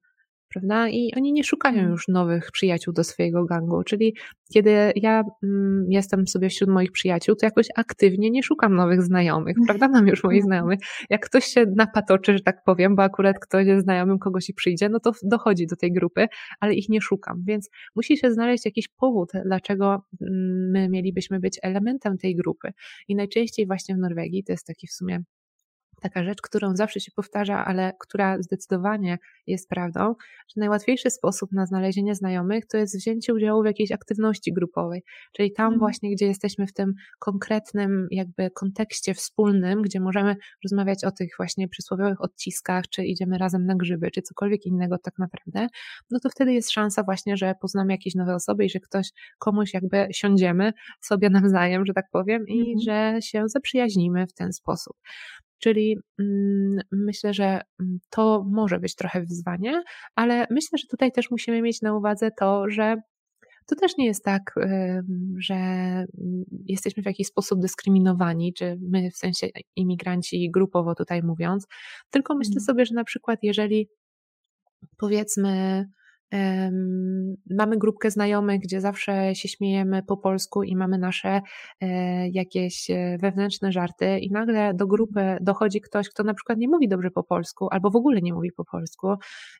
[0.49, 0.89] prawda?
[0.89, 1.91] I oni nie szukają mm.
[1.91, 3.83] już nowych przyjaciół do swojego gangu.
[3.83, 4.15] Czyli
[4.53, 9.55] kiedy ja mm, jestem sobie wśród moich przyjaciół, to jakoś aktywnie nie szukam nowych znajomych,
[9.67, 9.87] prawda?
[9.87, 10.79] Mam już moich znajomych.
[11.09, 14.89] Jak ktoś się napatoczy, że tak powiem, bo akurat ktoś jest znajomym kogoś i przyjdzie,
[14.89, 16.27] no to dochodzi do tej grupy,
[16.59, 17.43] ale ich nie szukam.
[17.47, 22.71] Więc musi się znaleźć jakiś powód, dlaczego mm, my mielibyśmy być elementem tej grupy.
[23.07, 25.23] I najczęściej właśnie w Norwegii, to jest taki w sumie
[26.01, 30.15] taka rzecz, którą zawsze się powtarza, ale która zdecydowanie jest prawdą,
[30.47, 35.03] że najłatwiejszy sposób na znalezienie znajomych to jest wzięcie udziału w jakiejś aktywności grupowej,
[35.35, 35.79] czyli tam mm.
[35.79, 41.67] właśnie, gdzie jesteśmy w tym konkretnym jakby kontekście wspólnym, gdzie możemy rozmawiać o tych właśnie
[41.67, 45.67] przysłowiowych odciskach, czy idziemy razem na grzyby, czy cokolwiek innego tak naprawdę,
[46.11, 49.73] no to wtedy jest szansa właśnie, że poznamy jakieś nowe osoby i że ktoś komuś
[49.73, 52.79] jakby siądziemy sobie nawzajem, że tak powiem, i mm.
[52.85, 54.97] że się zaprzyjaźnimy w ten sposób.
[55.59, 59.83] Czyli mm, myślę, że mm, to może być trochę wyzwanie,
[60.15, 62.95] ale myślę, że tutaj też musimy mieć na uwadze to, że
[63.67, 64.55] to też nie jest tak,
[65.37, 66.07] że mm,
[66.65, 71.67] jesteśmy w jakiś sposób dyskryminowani, czy my w sensie imigranci grupowo tutaj mówiąc,
[72.09, 72.65] tylko myślę mhm.
[72.65, 73.87] sobie, że na przykład jeżeli
[74.97, 75.85] powiedzmy
[77.49, 81.41] Mamy grupkę znajomych, gdzie zawsze się śmiejemy po polsku i mamy nasze
[81.81, 86.67] e, jakieś e, wewnętrzne żarty, i nagle do grupy dochodzi ktoś, kto na przykład nie
[86.67, 89.07] mówi dobrze po polsku, albo w ogóle nie mówi po polsku,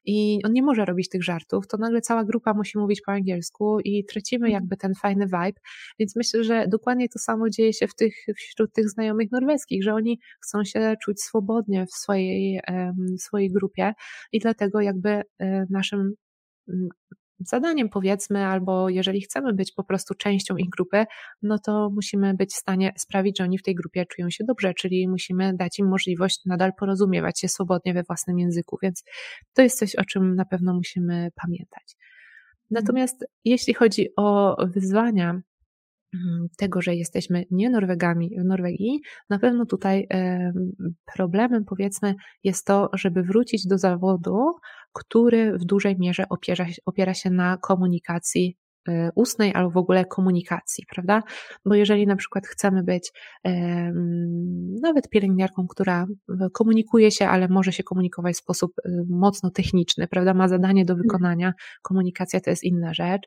[0.06, 3.80] i on nie może robić tych żartów, to nagle cała grupa musi mówić po angielsku
[3.80, 4.54] i tracimy mhm.
[4.54, 5.60] jakby ten fajny vibe.
[6.00, 9.94] Więc myślę, że dokładnie to samo dzieje się w tych, wśród tych znajomych norweskich, że
[9.94, 12.60] oni chcą się czuć swobodnie w swojej,
[13.18, 13.94] w swojej grupie
[14.32, 16.14] i dlatego jakby e, naszym
[17.40, 21.06] zadaniem, powiedzmy, albo jeżeli chcemy być po prostu częścią ich grupy,
[21.42, 24.74] no to musimy być w stanie sprawić, że oni w tej grupie czują się dobrze,
[24.74, 29.04] czyli musimy dać im możliwość nadal porozumiewać się swobodnie we własnym języku, więc
[29.54, 31.96] to jest coś, o czym na pewno musimy pamiętać.
[32.72, 33.28] Natomiast mhm.
[33.44, 35.42] jeśli chodzi o wyzwania,
[36.16, 40.08] Mm, tego, że jesteśmy nie Norwegami w Norwegii, na pewno tutaj
[41.16, 44.52] problemem powiedzmy jest to, żeby wrócić do zawodu,
[44.96, 48.58] który w dużej mierze opiera, opiera się na komunikacji
[49.16, 51.24] ustnej albo w ogóle komunikacji, prawda?
[51.66, 53.12] Bo jeżeli na przykład chcemy być
[54.82, 56.06] nawet pielęgniarką, która
[56.54, 60.34] komunikuje się, ale może się komunikować w sposób y, mocno techniczny, prawda?
[60.34, 61.04] Ma zadanie do mhm.
[61.04, 63.22] wykonania, komunikacja to jest inna rzecz.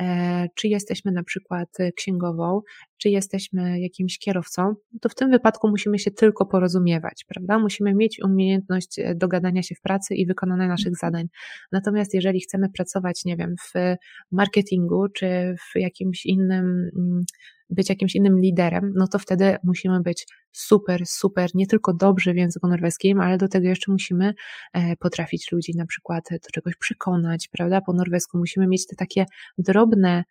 [0.00, 2.60] E, czy jesteśmy na przykład księgową,
[2.98, 7.58] czy jesteśmy jakimś kierowcą, to w tym wypadku musimy się tylko porozumiewać, prawda?
[7.58, 11.12] Musimy mieć umiejętność e, dogadania się w pracy i wykonania naszych mhm.
[11.12, 11.28] zadań.
[11.72, 13.96] Natomiast jeżeli chcemy pracować, nie wiem, w
[14.32, 17.24] marketingu czy w jakimś innym mm,
[17.70, 22.36] być jakimś innym liderem, no to wtedy musimy być super, super, nie tylko dobrzy w
[22.36, 24.34] języku norweskim, ale do tego jeszcze musimy
[24.72, 27.80] e, potrafić ludzi na przykład do czegoś przekonać, prawda?
[27.80, 29.24] Po norwesku musimy mieć te takie
[29.58, 30.24] drobne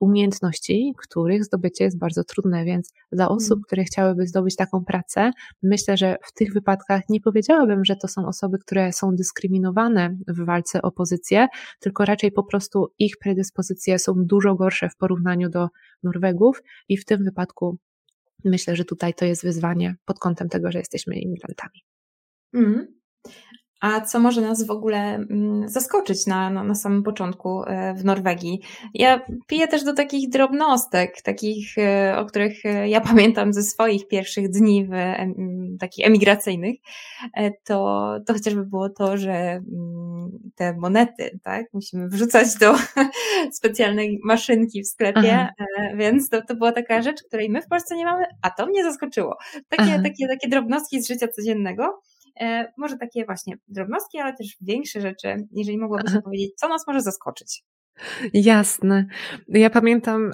[0.00, 3.62] umiejętności, których zdobycie jest bardzo trudne, więc dla osób, mm.
[3.62, 5.30] które chciałyby zdobyć taką pracę,
[5.62, 10.44] myślę, że w tych wypadkach nie powiedziałabym, że to są osoby, które są dyskryminowane w
[10.44, 11.46] walce o pozycję,
[11.80, 15.68] tylko raczej po prostu ich predyspozycje są dużo gorsze w porównaniu do
[16.02, 17.78] Norwegów i w tym wypadku
[18.44, 21.84] myślę, że tutaj to jest wyzwanie pod kątem tego, że jesteśmy imigrantami.
[22.54, 22.86] Mm.
[23.82, 28.04] A co może nas w ogóle mm, zaskoczyć na, na, na, samym początku e, w
[28.04, 28.60] Norwegii?
[28.94, 34.08] Ja piję też do takich drobnostek, takich, e, o których e, ja pamiętam ze swoich
[34.08, 34.90] pierwszych dni w,
[35.80, 36.76] takich emigracyjnych.
[37.64, 42.74] To, to chociażby było to, że mm, te monety, tak, musimy wrzucać do
[43.58, 45.66] specjalnej maszynki w sklepie, Aha.
[45.96, 48.84] więc to, to była taka rzecz, której my w Polsce nie mamy, a to mnie
[48.84, 49.36] zaskoczyło.
[49.68, 52.02] Takie, takie, takie drobnostki z życia codziennego.
[52.40, 57.00] E, może takie właśnie drobnostki, ale też większe rzeczy, jeżeli mogłabyś powiedzieć, co nas może
[57.00, 57.64] zaskoczyć.
[58.34, 59.06] Jasne.
[59.48, 60.30] Ja pamiętam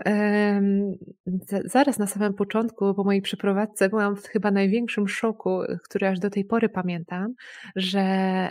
[1.64, 6.30] zaraz na samym początku, po mojej przeprowadzce, byłam w chyba największym szoku, który aż do
[6.30, 7.34] tej pory pamiętam,
[7.76, 8.00] że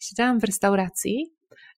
[0.00, 1.35] siedziałam w restauracji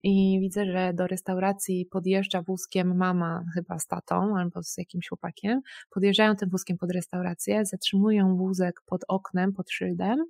[0.08, 5.60] i widzę, że do restauracji podjeżdża wózkiem mama chyba z tatą albo z jakimś chłopakiem.
[5.90, 10.26] Podjeżdżają tym wózkiem pod restaurację, zatrzymują wózek pod oknem, pod szyldem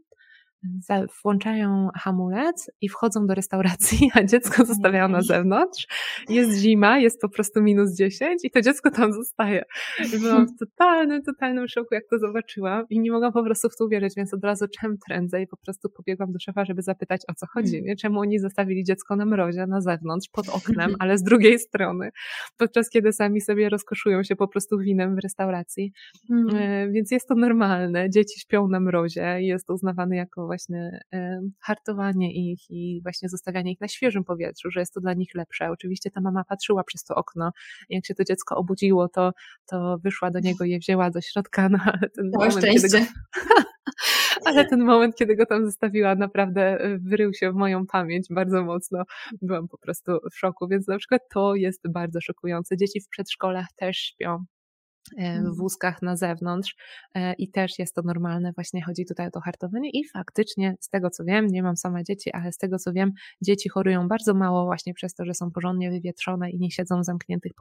[1.23, 5.87] włączają hamulec i wchodzą do restauracji, a dziecko zostawiają na zewnątrz.
[6.29, 9.65] Jest zima, jest po prostu minus 10 i to dziecko tam zostaje.
[10.15, 13.77] I byłam w totalnym, totalnym szoku, jak to zobaczyłam i nie mogłam po prostu w
[13.77, 17.35] to uwierzyć, więc od razu czym prędzej po prostu pobiegłam do szefa, żeby zapytać o
[17.35, 17.97] co chodzi, nie?
[17.97, 22.11] czemu oni zostawili dziecko na mrozie, na zewnątrz, pod oknem, ale z drugiej strony,
[22.57, 25.93] podczas kiedy sami sobie rozkoszują się po prostu winem w restauracji.
[26.31, 26.93] Mm.
[26.93, 31.01] Więc jest to normalne, dzieci śpią na mrozie, jest to uznawane jako właśnie
[31.61, 35.71] hartowanie ich i właśnie zostawianie ich na świeżym powietrzu, że jest to dla nich lepsze.
[35.71, 37.51] Oczywiście ta mama patrzyła przez to okno,
[37.89, 39.33] jak się to dziecko obudziło, to,
[39.67, 42.99] to wyszła do niego i je wzięła do środka, ale ten Całe moment, go...
[44.47, 48.65] ale ten moment, kiedy go tam zostawiła, naprawdę e, wyrył się w moją pamięć bardzo
[48.65, 49.05] mocno.
[49.43, 52.77] Byłam po prostu w szoku, więc na przykład to jest bardzo szokujące.
[52.77, 54.45] Dzieci w przedszkolach też śpią
[55.19, 55.55] w mhm.
[55.55, 56.77] wózkach na zewnątrz
[57.15, 60.89] e, i też jest to normalne, właśnie chodzi tutaj o to hartowanie i faktycznie z
[60.89, 64.35] tego co wiem, nie mam sama dzieci, ale z tego co wiem, dzieci chorują bardzo
[64.35, 67.53] mało właśnie przez to, że są porządnie wywietrzone i nie siedzą w zamkniętych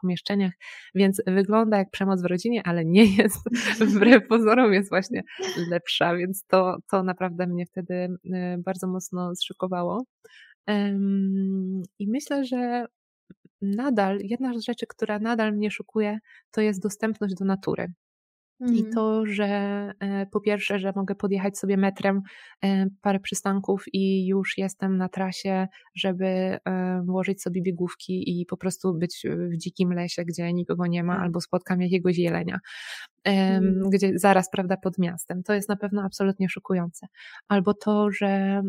[0.00, 0.52] pomieszczeniach,
[0.94, 3.38] więc wygląda jak przemoc w rodzinie, ale nie jest,
[3.94, 5.22] wbrew pozorom jest właśnie
[5.70, 10.04] lepsza, więc to, to naprawdę mnie wtedy e, bardzo mocno zszokowało.
[11.98, 12.86] I myślę, że
[13.62, 16.18] nadal, jedna z rzeczy, która nadal mnie szokuje,
[16.50, 17.92] to jest dostępność do natury.
[18.60, 18.92] I mhm.
[18.92, 19.46] to, że
[20.00, 22.22] e, po pierwsze, że mogę podjechać sobie metrem
[22.64, 26.58] e, parę przystanków i już jestem na trasie, żeby e,
[27.06, 31.22] włożyć sobie biegówki i po prostu być w dzikim lesie, gdzie nikogo nie ma, tak.
[31.22, 32.58] albo spotkam jakiegoś jelenia,
[33.24, 33.90] mm.
[33.90, 35.42] gdzie zaraz, prawda, pod miastem.
[35.42, 37.06] To jest na pewno absolutnie szokujące.
[37.48, 38.62] Albo to, że,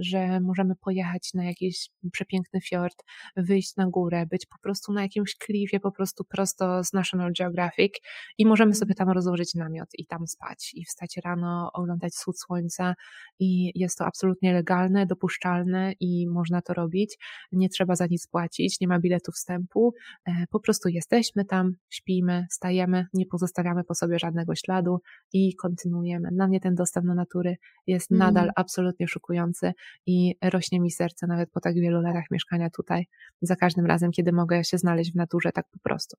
[0.00, 3.02] że możemy pojechać na jakiś przepiękny fiord,
[3.36, 7.92] wyjść na górę, być po prostu na jakimś klifie, po prostu prosto z National Geographic
[8.38, 12.94] i możemy sobie tam rozłożyć namiot i tam spać i wstać rano, oglądać wschód słońca
[13.38, 17.18] i jest to absolutnie legalne, dopuszczalne i można to robić.
[17.52, 19.94] Nie trzeba za nic płacić, nie ma biletu wstępu,
[20.26, 25.00] e, po prostu jesteśmy tam, śpimy, stajemy, nie pozostawiamy po sobie żadnego śladu
[25.32, 26.28] i kontynuujemy.
[26.32, 28.18] Dla mnie ten dostęp do natury jest mm.
[28.18, 29.72] nadal absolutnie szokujący
[30.06, 33.06] i rośnie mi serce nawet po tak wielu latach mieszkania tutaj,
[33.42, 36.16] za każdym razem, kiedy mogę się znaleźć w naturze tak po prostu.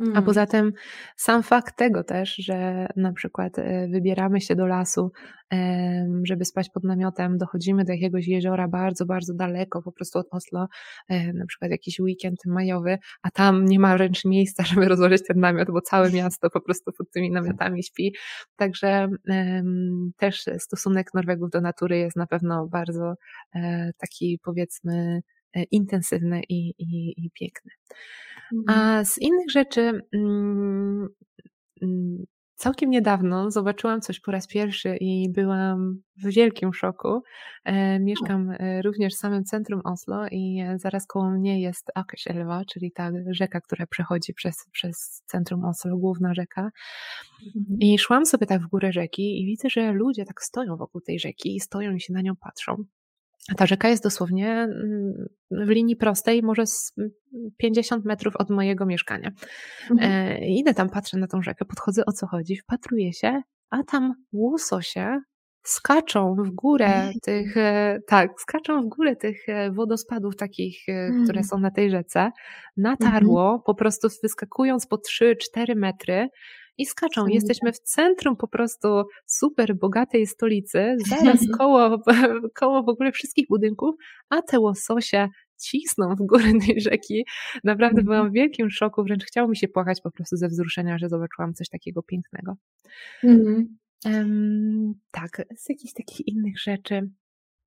[0.00, 0.24] A mm.
[0.24, 0.72] poza tym
[1.16, 5.12] sam fakt tego też, że na przykład e, wybieramy się do lasu,
[6.22, 10.66] żeby spać pod namiotem, dochodzimy do jakiegoś jeziora bardzo, bardzo daleko, po prostu od Oslo,
[11.10, 15.70] na przykład jakiś weekend majowy, a tam nie ma wręcz miejsca, żeby rozłożyć ten namiot,
[15.70, 18.14] bo całe miasto po prostu pod tymi namiotami śpi.
[18.56, 19.08] Także
[20.16, 23.14] też stosunek Norwegów do natury jest na pewno bardzo
[23.54, 25.20] e, taki powiedzmy
[25.62, 27.72] intensywne i, i, i piękne.
[28.54, 28.78] Mhm.
[28.78, 31.08] A z innych rzeczy, mm,
[31.82, 32.26] mm,
[32.58, 37.22] Całkiem niedawno zobaczyłam coś po raz pierwszy i byłam w wielkim szoku.
[37.64, 42.92] E, mieszkam e, również w samym centrum Oslo i zaraz koło mnie jest Akerselva, czyli
[42.92, 46.70] ta rzeka, która przechodzi przez, przez centrum Oslo, główna rzeka.
[47.46, 47.78] Mhm.
[47.80, 51.18] I szłam sobie tak w górę rzeki i widzę, że ludzie tak stoją wokół tej
[51.18, 52.84] rzeki i stoją i się na nią patrzą.
[53.56, 56.64] Ta rzeka jest dosłownie mm, w linii prostej, może
[57.56, 59.30] 50 metrów od mojego mieszkania.
[59.90, 60.12] Mhm.
[60.12, 64.14] E, idę tam, patrzę na tą rzekę, podchodzę o co chodzi, wpatruję się, a tam
[64.32, 65.20] łososie
[65.62, 70.82] skaczą w górę tych, e, tak, skaczą w górę tych e, wodospadów takich,
[71.24, 71.44] które mm.
[71.44, 72.30] są na tej rzece,
[72.76, 73.60] natarło, mhm.
[73.66, 76.28] po prostu wyskakując po 3-4 metry,
[76.78, 77.26] i skaczą.
[77.26, 78.88] Jesteśmy w centrum po prostu
[79.26, 81.98] super bogatej stolicy, zaraz koło,
[82.60, 83.94] koło w ogóle wszystkich budynków,
[84.28, 85.28] a te łososie
[85.62, 87.26] cisną w górę tej rzeki.
[87.64, 88.06] Naprawdę mhm.
[88.06, 91.54] byłam w wielkim szoku, wręcz chciało mi się płakać po prostu ze wzruszenia, że zobaczyłam
[91.54, 92.56] coś takiego pięknego.
[93.24, 93.76] Mhm.
[94.04, 97.10] Um, tak, z jakichś takich innych rzeczy.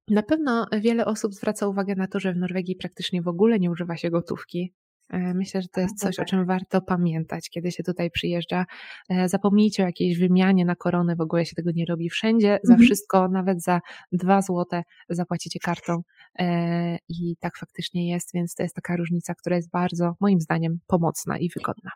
[0.07, 3.71] Na pewno wiele osób zwraca uwagę na to, że w Norwegii praktycznie w ogóle nie
[3.71, 4.73] używa się gotówki.
[5.09, 8.65] E, myślę, że to jest coś, o czym warto pamiętać, kiedy się tutaj przyjeżdża.
[9.09, 12.59] E, zapomnijcie o jakiejś wymianie na koronę, w ogóle się tego nie robi wszędzie.
[12.63, 12.85] Za mhm.
[12.85, 13.79] wszystko, nawet za
[14.11, 16.01] dwa złote zapłacicie kartą
[16.39, 20.79] e, i tak faktycznie jest, więc to jest taka różnica, która jest bardzo, moim zdaniem,
[20.87, 21.91] pomocna i wygodna.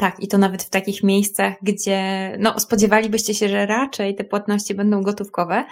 [0.00, 4.74] Tak, i to nawet w takich miejscach, gdzie no, spodziewalibyście się, że raczej te płatności
[4.74, 5.64] będą gotówkowe,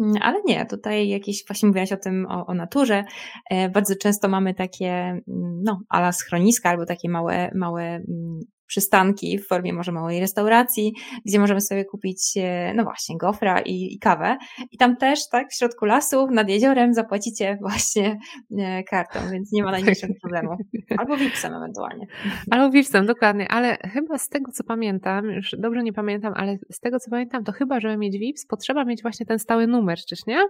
[0.00, 3.04] mm, ale nie, tutaj jakieś, właśnie mówiłaś o tym, o, o naturze,
[3.50, 5.22] e, bardzo często mamy takie, mm,
[5.62, 8.40] no, ala schroniska albo takie małe, małe mm,
[8.74, 10.94] przystanki w formie może małej restauracji,
[11.26, 14.36] gdzie możemy sobie kupić, e, no właśnie, gofra i, i kawę.
[14.70, 18.18] I tam też, tak, w środku lasu, nad jeziorem zapłacicie właśnie
[18.58, 20.56] e, kartą, więc nie ma najmniejszego problemu.
[20.98, 22.06] Albo Vipsem ewentualnie.
[22.50, 26.80] Albo Vipsem, dokładnie, ale chyba z tego, co pamiętam, już dobrze nie pamiętam, ale z
[26.80, 30.26] tego, co pamiętam, to chyba, żeby mieć Vips, potrzeba mieć właśnie ten stały numer, czyż
[30.26, 30.42] nie?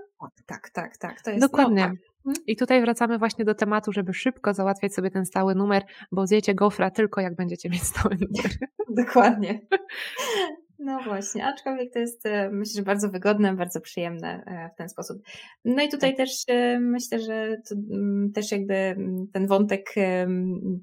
[0.47, 1.23] Tak, tak, tak.
[1.23, 1.83] To jest, Dokładnie.
[1.83, 2.13] No, tak.
[2.47, 5.83] I tutaj wracamy właśnie do tematu, żeby szybko załatwiać sobie ten stały numer,
[6.13, 8.51] bo zjecie gofra tylko jak będziecie mieć stały numer.
[9.05, 9.61] Dokładnie.
[10.85, 14.89] No właśnie, aczkolwiek to jest e, myślę, że bardzo wygodne, bardzo przyjemne e, w ten
[14.89, 15.23] sposób.
[15.65, 16.17] No i tutaj tak.
[16.17, 17.57] też e, myślę, że
[17.91, 19.95] mm, też jakby mm, ten wątek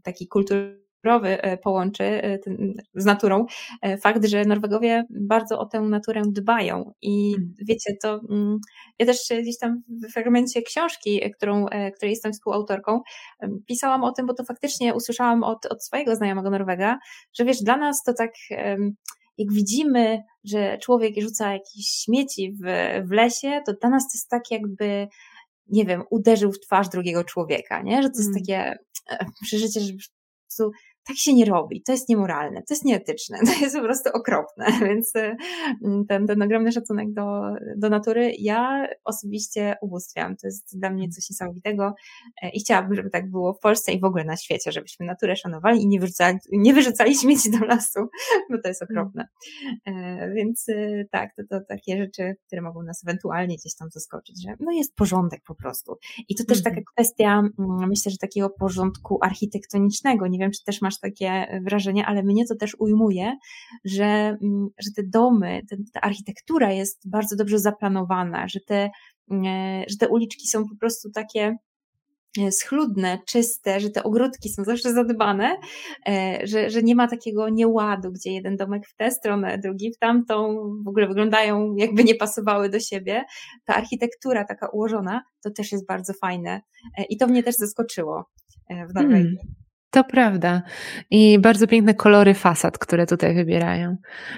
[0.04, 0.28] taki
[1.02, 2.40] kulturowy E, połączy e,
[2.96, 3.46] z naturą,
[3.82, 7.54] e, fakt, że Norwegowie bardzo o tę naturę dbają i hmm.
[7.68, 8.60] wiecie, to mm,
[9.00, 13.02] ja też gdzieś tam w fragmencie książki, którą, której jestem współautorką,
[13.68, 17.00] pisałam o tym, bo to faktycznie usłyszałam od, od swojego znajomego Norwega,
[17.34, 18.32] że wiesz, dla nas to tak
[19.38, 22.66] jak widzimy, że człowiek rzuca jakieś śmieci w,
[23.08, 25.08] w lesie, to dla nas to jest tak jakby
[25.68, 28.04] nie wiem, uderzył w twarz drugiego człowieka, nie?
[28.04, 28.44] Że to jest hmm.
[28.44, 28.78] takie
[29.44, 30.00] przeżycie, że po
[30.44, 30.72] prostu
[31.08, 34.66] tak się nie robi, to jest niemoralne, to jest nieetyczne, to jest po prostu okropne,
[34.88, 35.36] więc y,
[36.10, 37.42] ten, ten ogromny szacunek do,
[37.78, 41.94] do natury ja osobiście ubóstwiam, to jest dla mnie coś niesamowitego
[42.42, 45.36] e, i chciałabym, żeby tak było w Polsce i w ogóle na świecie, żebyśmy naturę
[45.36, 48.00] szanowali i nie wyrzucali, nie wyrzucali śmieci do lasu,
[48.50, 49.28] bo to jest okropne.
[49.86, 54.44] E, więc y, tak, to, to takie rzeczy, które mogą nas ewentualnie gdzieś tam zaskoczyć,
[54.44, 55.96] że no jest porządek po prostu.
[56.30, 56.86] I to też taka mhm.
[56.96, 62.24] kwestia, mm, myślę, że takiego porządku architektonicznego, nie wiem, czy też masz takie wrażenie, ale
[62.24, 63.38] mnie to też ujmuje,
[63.86, 65.62] że, mm, że te domy,
[65.94, 68.90] ta architektura jest bardzo dobrze zaplanowana, że te,
[69.32, 71.58] e, że te uliczki są po prostu takie
[72.40, 75.58] e, schludne, czyste, że te ogródki są zawsze zadbane,
[76.08, 79.98] e, że, że nie ma takiego nieładu, gdzie jeden domek w tę stronę, drugi w
[79.98, 83.24] tamtą, w ogóle wyglądają jakby nie pasowały do siebie.
[83.66, 86.62] Ta architektura taka ułożona, to też jest bardzo fajne
[87.10, 88.26] i to mnie też zaskoczyło
[88.70, 89.38] w Norwegii.
[89.38, 89.61] Hmm.
[89.92, 90.62] To prawda.
[91.10, 93.98] I bardzo piękne kolory fasad, które tutaj wybierają.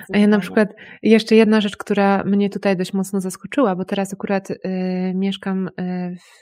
[0.10, 0.70] Ja na przykład,
[1.04, 4.58] jeszcze jedna rzecz, która mnie tutaj dość mocno zaskoczyła, bo teraz akurat y,
[5.16, 5.72] mieszkam y,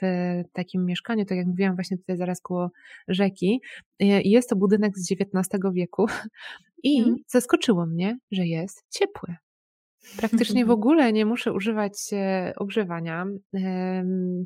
[0.52, 2.70] takim mieszkaniu, tak jak mówiłam, właśnie tutaj zaraz koło
[3.08, 3.60] rzeki.
[4.02, 6.06] Y, jest to budynek z XIX wieku
[6.82, 7.16] i hmm.
[7.28, 9.36] zaskoczyło mnie, że jest ciepły.
[10.16, 13.26] Praktycznie w ogóle nie muszę używać e, ogrzewania.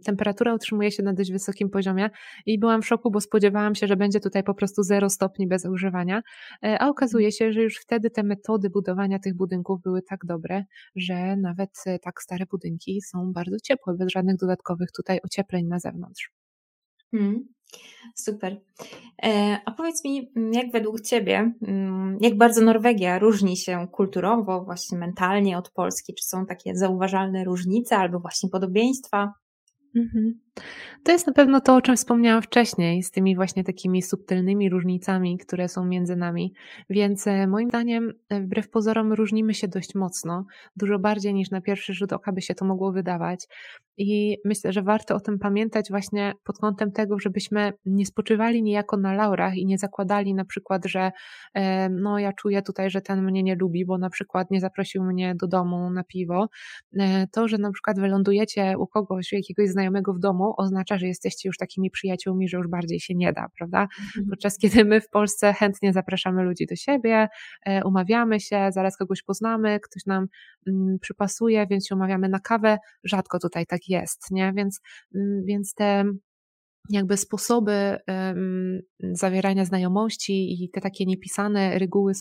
[0.05, 2.11] Temperatura utrzymuje się na dość wysokim poziomie
[2.47, 5.66] i byłam w szoku, bo spodziewałam się, że będzie tutaj po prostu 0 stopni bez
[5.66, 6.23] ogrzewania,
[6.64, 10.64] e, a okazuje się, że już wtedy te metody budowania tych budynków były tak dobre,
[10.97, 15.79] że nawet e, tak stare budynki są bardzo ciepłe, bez żadnych dodatkowych tutaj ociepleń na
[15.79, 16.31] zewnątrz.
[17.11, 17.49] Hmm.
[18.14, 18.61] Super.
[19.23, 24.64] E, a powiedz mi, mm, jak według Ciebie, mm, jak bardzo Norwegia różni się kulturowo,
[24.64, 26.14] właśnie mentalnie od Polski?
[26.14, 29.33] Czy są takie zauważalne różnice albo właśnie podobieństwa?
[29.97, 30.46] Mhm.
[31.07, 35.38] To jest na pewno to, o czym wspomniałam wcześniej, z tymi właśnie takimi subtelnymi różnicami,
[35.38, 36.55] które są między nami.
[36.90, 41.61] Więc e, moim zdaniem, e, wbrew pozorom, różnimy się dość mocno, dużo bardziej niż na
[41.61, 43.47] pierwszy rzut oka by się to mogło wydawać.
[43.99, 48.97] I myślę, że warto o tym pamiętać właśnie pod kątem tego, żebyśmy nie spoczywali niejako
[48.97, 51.12] na laurach i nie zakładali na przykład, że
[51.55, 55.05] e, no ja czuję tutaj, że ten mnie nie lubi, bo na przykład nie zaprosił
[55.05, 56.49] mnie do domu na piwo.
[57.33, 61.49] To, że na przykład wylądujecie u kogoś, u jakiegoś znajomego w domu, oznacza, że jesteście
[61.49, 63.82] już takimi przyjaciółmi, że już bardziej się nie da, prawda?
[63.82, 64.26] Mhm.
[64.30, 67.28] Podczas kiedy my w Polsce chętnie zapraszamy ludzi do siebie,
[67.66, 70.26] e, umawiamy się, zaraz kogoś poznamy, ktoś nam
[70.66, 72.78] mm, przypasuje, więc się umawiamy na kawę.
[73.05, 74.53] Rzadko tutaj tak jest, nie?
[74.57, 74.80] Więc,
[75.14, 76.05] mm, więc te
[76.90, 78.80] jakby sposoby um,
[79.12, 82.12] zawierania znajomości i te takie niepisane reguły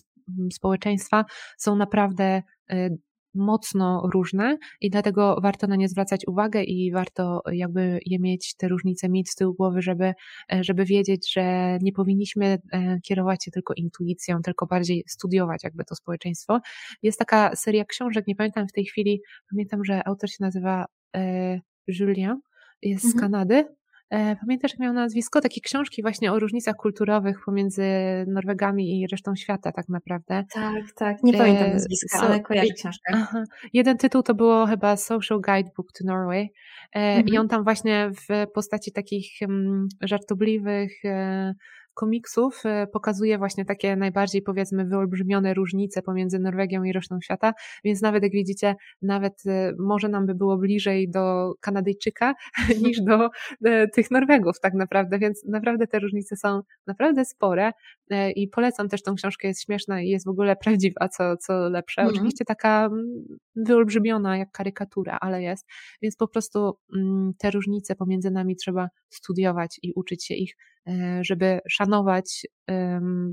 [0.53, 1.25] społeczeństwa
[1.57, 2.89] są naprawdę e,
[3.35, 8.67] mocno różne i dlatego warto na nie zwracać uwagę i warto jakby je mieć, te
[8.67, 10.13] różnice mieć z tyłu głowy, żeby,
[10.53, 15.85] e, żeby wiedzieć, że nie powinniśmy e, kierować się tylko intuicją, tylko bardziej studiować jakby
[15.85, 16.59] to społeczeństwo.
[17.03, 19.21] Jest taka seria książek, nie pamiętam w tej chwili,
[19.51, 22.39] pamiętam, że autor się nazywa e, Julien,
[22.81, 23.19] jest mhm.
[23.19, 23.65] z Kanady,
[24.41, 25.41] pamiętasz, jak miał nazwisko?
[25.41, 27.83] Takie książki właśnie o różnicach kulturowych pomiędzy
[28.27, 30.43] Norwegami i resztą świata tak naprawdę.
[30.53, 31.23] Tak, tak.
[31.23, 33.13] Nie pamiętam e, nazwiska, so, ale kojarzę książkę.
[33.13, 33.43] Aha.
[33.73, 36.53] Jeden tytuł to było chyba Social Guidebook to Norway
[36.95, 37.27] e, mhm.
[37.27, 40.91] i on tam właśnie w postaci takich um, żartobliwych
[41.95, 48.01] komiksów e, pokazuje właśnie takie najbardziej powiedzmy wyolbrzymione różnice pomiędzy Norwegią i resztą świata, więc
[48.01, 52.33] nawet jak widzicie, nawet e, może nam by było bliżej do Kanadyjczyka
[52.85, 53.29] niż do
[53.65, 57.71] e, tych Norwegów tak naprawdę, więc naprawdę te różnice są naprawdę spore
[58.35, 62.01] i polecam też tą książkę, jest śmieszna i jest w ogóle prawdziwa, co, co lepsze.
[62.01, 62.15] Mhm.
[62.15, 63.23] Oczywiście taka mm,
[63.55, 65.67] wyolbrzymiona jak karykatura, ale jest,
[66.01, 70.55] więc po prostu mm, te różnice pomiędzy nami trzeba studiować i uczyć się ich
[71.21, 71.84] żeby szanować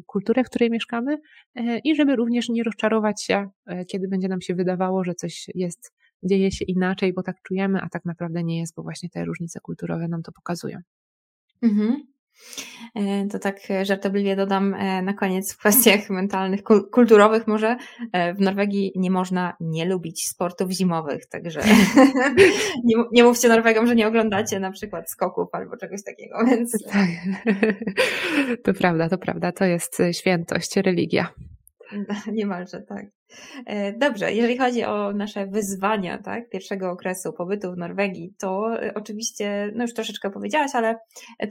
[0.06, 1.18] kulturę, w której mieszkamy
[1.54, 5.46] e, i żeby również nie rozczarować się, e, kiedy będzie nam się wydawało, że coś
[5.54, 5.92] jest,
[6.22, 9.60] dzieje się inaczej, bo tak czujemy, a tak naprawdę nie jest, bo właśnie te różnice
[9.60, 10.78] kulturowe nam to pokazują.
[11.62, 12.06] Mhm.
[12.94, 16.62] E, to tak żartobliwie dodam e, na koniec w kwestiach mentalnych,
[16.92, 17.76] kulturowych może
[18.12, 21.60] e, w Norwegii nie można nie lubić sportów zimowych, także
[22.84, 26.72] nie, nie mówcie Norwegom, że nie oglądacie na przykład skoków albo czegoś takiego, więc...
[26.92, 27.08] Tak.
[28.64, 31.28] To prawda, to prawda, to jest świętość, religia.
[32.32, 33.06] Niemalże, tak.
[33.66, 38.94] E, dobrze, jeżeli chodzi o nasze wyzwania, tak, pierwszego okresu pobytu w Norwegii, to e,
[38.94, 40.98] oczywiście, no już troszeczkę powiedziałaś, ale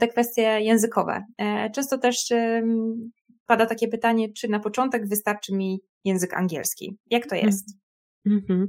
[0.00, 1.24] te kwestie językowe.
[1.38, 2.16] E, często też
[3.46, 6.98] pada takie pytanie, czy na początek wystarczy mi język angielski?
[7.10, 7.78] Jak to jest?
[8.26, 8.66] Mm -hmm.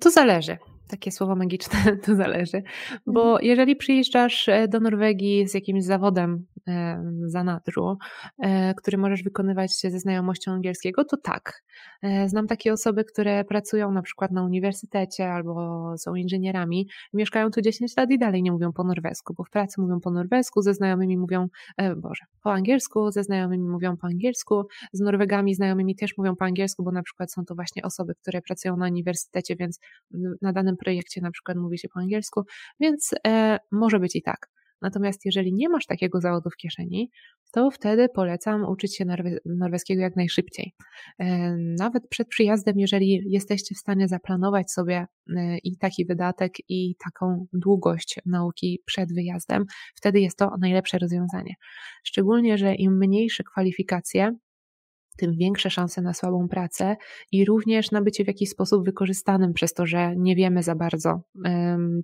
[0.00, 0.56] To zależy
[0.94, 2.62] takie słowo magiczne, to zależy.
[3.06, 3.44] Bo mhm.
[3.44, 7.96] jeżeli przyjeżdżasz e, do Norwegii z jakimś zawodem e, zanadrzu,
[8.42, 11.64] e, który możesz wykonywać ze znajomością angielskiego, to tak.
[12.26, 17.96] Znam takie osoby, które pracują na przykład na uniwersytecie albo są inżynierami, mieszkają tu 10
[17.96, 21.18] lat i dalej nie mówią po norwesku, bo w pracy mówią po norwesku, ze znajomymi
[21.18, 21.48] mówią,
[21.96, 26.84] Boże, po angielsku, ze znajomymi mówią po angielsku, z Norwegami znajomymi też mówią po angielsku,
[26.84, 29.80] bo na przykład są to właśnie osoby, które pracują na uniwersytecie, więc
[30.42, 32.42] na danym projekcie na przykład mówi się po angielsku,
[32.80, 34.54] więc e, może być i tak.
[34.82, 37.10] Natomiast jeżeli nie masz takiego zawodu w kieszeni,
[37.52, 40.74] to wtedy polecam uczyć się norwe norweskiego jak najszybciej.
[41.18, 45.06] E, nawet przed przyjazdem, jeżeli jesteście w stanie zaplanować sobie
[45.36, 49.64] e, i taki wydatek, i taką długość nauki przed wyjazdem,
[49.94, 51.54] wtedy jest to najlepsze rozwiązanie.
[52.04, 54.36] Szczególnie, że im mniejsze kwalifikacje,
[55.16, 56.96] tym większe szanse na słabą pracę
[57.32, 61.20] i również na bycie w jakiś sposób wykorzystanym przez to, że nie wiemy za bardzo,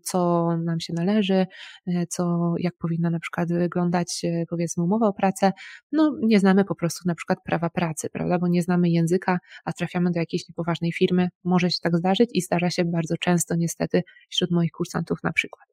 [0.03, 1.47] co nam się należy,
[1.87, 5.53] e, co, jak powinna na przykład wyglądać, e, powiedzmy, umowa o pracę.
[5.93, 9.73] No, nie znamy po prostu na przykład prawa pracy, prawda, bo nie znamy języka, a
[9.73, 11.29] trafiamy do jakiejś niepoważnej firmy.
[11.45, 15.69] Może się tak zdarzyć i zdarza się bardzo często, niestety, wśród moich kursantów na przykład.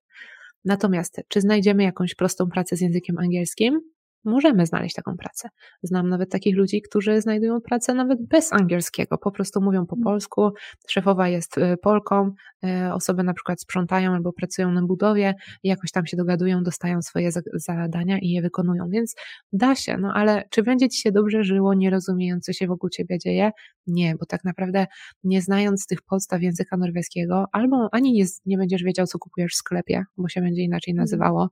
[0.66, 3.97] Natomiast, czy znajdziemy jakąś prostą pracę z językiem angielskim?
[4.26, 5.49] Możemy znaleźć taką pracę.
[5.84, 10.03] Znam nawet takich ludzi, którzy znajdują pracę nawet bez angielskiego, po prostu mówią po mm.
[10.03, 10.49] polsku,
[10.89, 12.32] szefowa jest y, Polką,
[12.65, 17.30] y, osoby na przykład sprzątają albo pracują na budowie jakoś tam się dogadują, dostają swoje
[17.53, 19.15] zadania i je wykonują, więc
[19.53, 22.89] da się, no ale czy będzie Ci się dobrze żyło, nie rozumiejąc, co się wokół
[22.89, 23.51] Ciebie dzieje?
[23.88, 24.88] Nie, bo tak naprawdę
[25.24, 29.56] nie znając tych podstaw języka norweskiego, albo ani nie, nie będziesz wiedział, co kupujesz w
[29.56, 31.04] sklepie, bo się będzie inaczej mhm.
[31.04, 31.50] nazywało,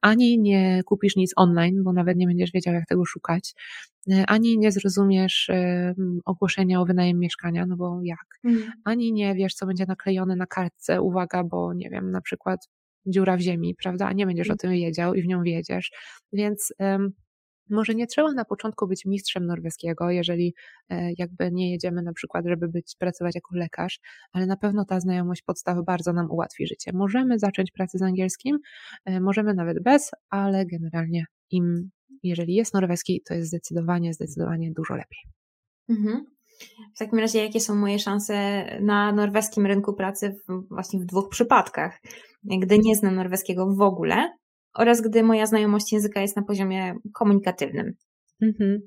[0.00, 3.54] ani nie kupisz nic online, bo nawet nie będziesz wiedział, jak tego szukać,
[4.10, 5.50] e, ani nie zrozumiesz
[6.24, 8.72] ogłoszenia o wynajem mieszkania, no bo jak, mm.
[8.84, 12.68] ani nie wiesz, co będzie naklejone na kartce, uwaga, bo nie wiem, na przykład
[13.06, 14.06] dziura w ziemi, prawda?
[14.06, 15.90] A nie będziesz o tym wiedział i w nią wiedziesz.
[16.32, 16.72] Więc
[17.70, 20.54] może nie trzeba na początku być mistrzem norweskiego, jeżeli
[20.88, 24.00] e, jakby nie jedziemy na przykład, żeby być, pracować jako lekarz,
[24.32, 26.90] ale na pewno ta znajomość podstaw bardzo nam ułatwi życie.
[26.94, 28.58] Możemy zacząć pracę z angielskim,
[29.04, 31.90] e, możemy nawet bez, ale generalnie im,
[32.22, 35.20] jeżeli jest norweski, to jest zdecydowanie, zdecydowanie dużo lepiej.
[35.88, 36.24] Mhm.
[36.94, 41.28] W takim razie, jakie są moje szanse na norweskim rynku pracy w, właśnie w dwóch
[41.28, 42.00] przypadkach?
[42.44, 44.32] Gdy nie znam norweskiego w ogóle,
[44.74, 47.94] oraz gdy moja znajomość języka jest na poziomie komunikatywnym.
[48.42, 48.80] Mhm.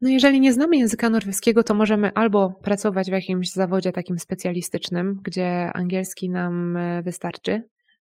[0.00, 5.20] No jeżeli nie znamy języka norweskiego, to możemy albo pracować w jakimś zawodzie takim specjalistycznym,
[5.22, 7.62] gdzie angielski nam e, wystarczy,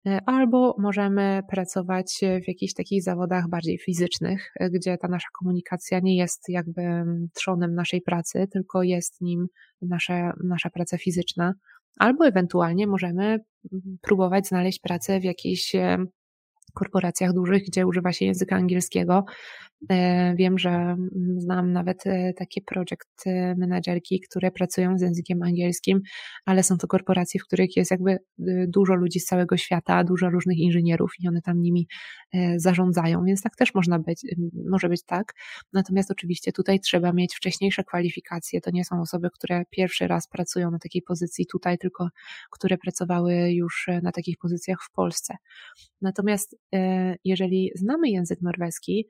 [0.06, 6.00] e, albo możemy pracować w jakichś takich zawodach bardziej fizycznych, e, gdzie ta nasza komunikacja
[6.02, 6.82] nie jest jakby
[7.34, 9.46] trzonem naszej pracy, tylko jest nim
[9.82, 11.54] nasza, nasza praca fizyczna.
[11.98, 13.38] Albo ewentualnie możemy
[14.02, 15.72] próbować znaleźć pracę w jakiejś
[16.76, 19.24] korporacjach dużych, gdzie używa się języka angielskiego.
[19.90, 25.42] E, wiem, że mm, znam nawet e, takie project e, menadżerki, które pracują z językiem
[25.42, 26.00] angielskim,
[26.44, 28.18] ale są to korporacje, w których jest jakby
[28.68, 31.88] dużo ludzi z całego świata, dużo różnych inżynierów i one tam nimi
[32.56, 34.20] zarządzają, więc tak też można być,
[34.70, 35.32] może być tak.
[35.72, 38.60] Natomiast oczywiście tutaj trzeba mieć wcześniejsze kwalifikacje.
[38.60, 42.08] To nie są osoby, które pierwszy raz pracują na takiej pozycji tutaj, tylko
[42.50, 45.34] które pracowały już na takich pozycjach w Polsce.
[46.02, 46.56] Natomiast
[47.24, 49.06] jeżeli znamy język norweski,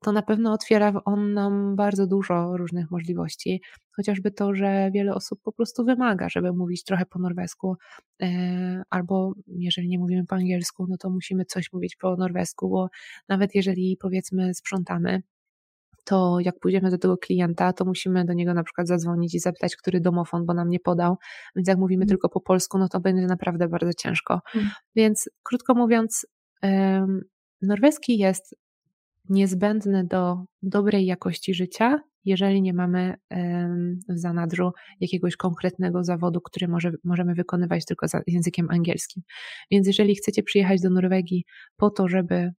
[0.00, 3.62] to na pewno otwiera on nam bardzo dużo różnych możliwości.
[3.96, 7.76] Chociażby to, że wiele osób po prostu wymaga, żeby mówić trochę po norwesku,
[8.22, 12.88] e, albo jeżeli nie mówimy po angielsku, no to musimy coś mówić po norwesku, bo
[13.28, 15.22] nawet jeżeli powiedzmy sprzątamy,
[16.04, 19.76] to jak pójdziemy do tego klienta, to musimy do niego na przykład zadzwonić i zapytać,
[19.76, 21.16] który domofon, bo nam nie podał.
[21.56, 22.08] Więc jak mówimy mm.
[22.08, 24.40] tylko po polsku, no to będzie naprawdę bardzo ciężko.
[24.54, 24.70] Mm.
[24.96, 26.26] Więc krótko mówiąc,
[27.62, 28.54] norweski jest
[29.28, 33.14] niezbędne do dobrej jakości życia, jeżeli nie mamy
[34.08, 34.70] w zanadrzu
[35.00, 39.22] jakiegoś konkretnego zawodu, który może, możemy wykonywać tylko językiem angielskim.
[39.70, 41.44] Więc jeżeli chcecie przyjechać do Norwegii
[41.76, 42.50] po to, żeby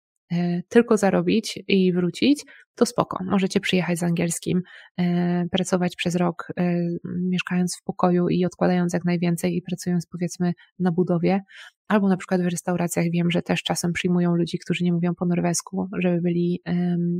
[0.69, 2.43] tylko zarobić i wrócić,
[2.75, 3.23] to spoko.
[3.23, 4.61] Możecie przyjechać z angielskim,
[4.99, 6.79] e, pracować przez rok, e,
[7.21, 11.41] mieszkając w pokoju i odkładając jak najwięcej i pracując powiedzmy na budowie,
[11.87, 15.25] albo na przykład w restauracjach wiem, że też czasem przyjmują ludzi, którzy nie mówią po
[15.25, 16.61] norwesku, żeby byli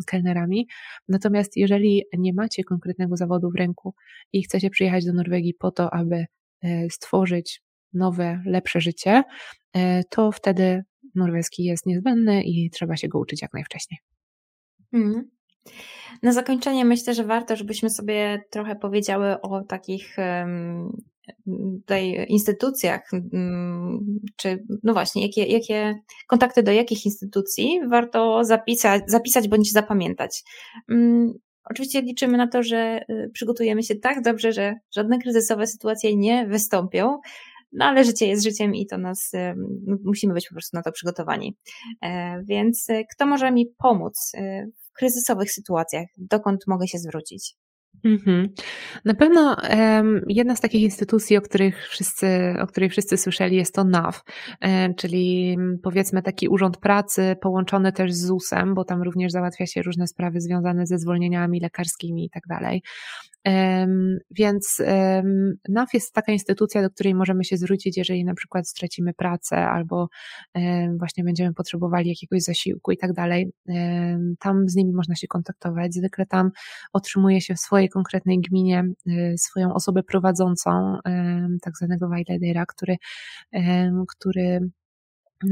[0.08, 0.68] kelnerami.
[1.08, 3.94] Natomiast jeżeli nie macie konkretnego zawodu w ręku
[4.34, 6.26] i chcecie przyjechać do Norwegii po to, aby
[6.90, 7.62] stworzyć
[7.94, 9.24] nowe, lepsze życie,
[10.10, 10.84] to wtedy
[11.16, 14.00] norweski jest niezbędny i trzeba się go uczyć jak najwcześniej.
[14.94, 15.30] Mm.
[16.24, 20.18] Na zakończenie myślę, że warto, żebyśmy sobie trochę powiedziały o takich
[21.46, 23.12] tutaj instytucjach,
[24.36, 25.96] czy no właśnie, jakie, jakie
[26.28, 30.44] kontakty do jakich instytucji warto zapisać, zapisać bądź zapamiętać.
[30.90, 31.34] Mm,
[31.64, 36.48] oczywiście liczymy na to, że y, przygotujemy się tak dobrze, że żadne kryzysowe sytuacje nie
[36.48, 37.20] wystąpią,
[37.72, 39.32] no ale życie jest życiem i to nas,
[39.86, 41.58] no, musimy być po prostu na to przygotowani.
[42.02, 46.06] E, więc e, kto może mi pomóc e, w kryzysowych sytuacjach?
[46.18, 47.56] Dokąd mogę się zwrócić?
[48.06, 48.48] Mm-hmm.
[49.06, 53.76] Na pewno um, jedna z takich instytucji, o których wszyscy, o której wszyscy słyszeli, jest
[53.76, 54.24] to NAW,
[54.98, 60.08] czyli powiedzmy taki urząd pracy połączony też z ZUS-em, bo tam również załatwia się różne
[60.08, 62.82] sprawy związane ze zwolnieniami lekarskimi i tak dalej.
[64.32, 64.82] Więc
[65.70, 70.08] NAF jest taka instytucja, do której możemy się zwrócić, jeżeli na przykład stracimy pracę albo
[71.00, 73.52] właśnie będziemy potrzebowali jakiegoś zasiłku i tak dalej.
[74.40, 75.94] Tam z nimi można się kontaktować.
[75.94, 76.52] Zwykle tam
[76.94, 80.98] otrzymuje się w swojej konkretnej gminie y, swoją osobę prowadzącą,
[81.62, 82.98] tak zwanego Wajledera, który,
[84.08, 84.60] który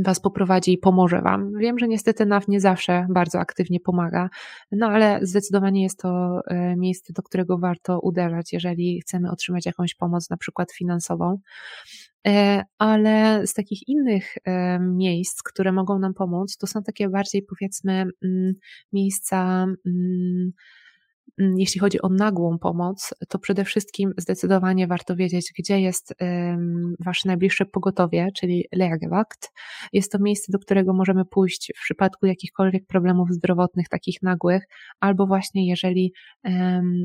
[0.04, 1.52] Was poprowadzi i pomoże Wam.
[1.60, 4.30] Wiem, że niestety NAW nie zawsze bardzo aktywnie pomaga,
[4.72, 6.42] no ale zdecydowanie jest to
[6.78, 11.38] miejsce, do którego warto uderzać, jeżeli chcemy otrzymać jakąś pomoc, na przykład finansową.
[12.78, 14.36] Ale z takich innych
[14.80, 18.54] miejsc, które mogą nam pomóc, to są takie bardziej powiedzmy mm,
[18.94, 20.52] miejsca, Mm,
[21.38, 26.14] jeśli chodzi o nagłą pomoc, to przede wszystkim zdecydowanie warto wiedzieć, gdzie jest
[27.06, 29.52] Wasze najbliższe pogotowie, czyli Leagewakt.
[29.94, 34.64] Jest to miejsce, do którego możemy pójść w przypadku jakichkolwiek problemów zdrowotnych, takich nagłych,
[35.00, 36.14] albo właśnie jeżeli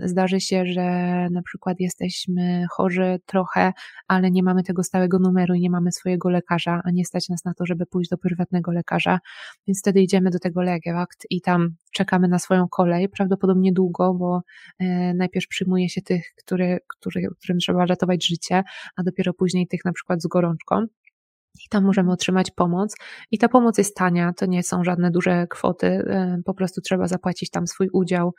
[0.05, 0.83] zdarzy się, że
[1.31, 3.73] na przykład jesteśmy chorzy trochę,
[4.09, 7.45] ale nie mamy tego stałego numeru i nie mamy swojego lekarza, a nie stać nas
[7.45, 9.19] na to, żeby pójść do prywatnego lekarza,
[9.67, 14.41] więc wtedy idziemy do tego Leagewakt i tam czekamy na swoją kolej, prawdopodobnie długo, bo
[14.79, 18.63] e, najpierw przyjmuje się tych, który, który, którym trzeba ratować życie,
[18.97, 20.87] a dopiero później tych na przykład z gorączką.
[21.67, 22.97] i tam możemy otrzymać pomoc.
[23.31, 27.09] I ta pomoc jest tania, to nie są żadne duże kwoty, e, po prostu trzeba
[27.09, 28.35] zapłacić tam swój udział,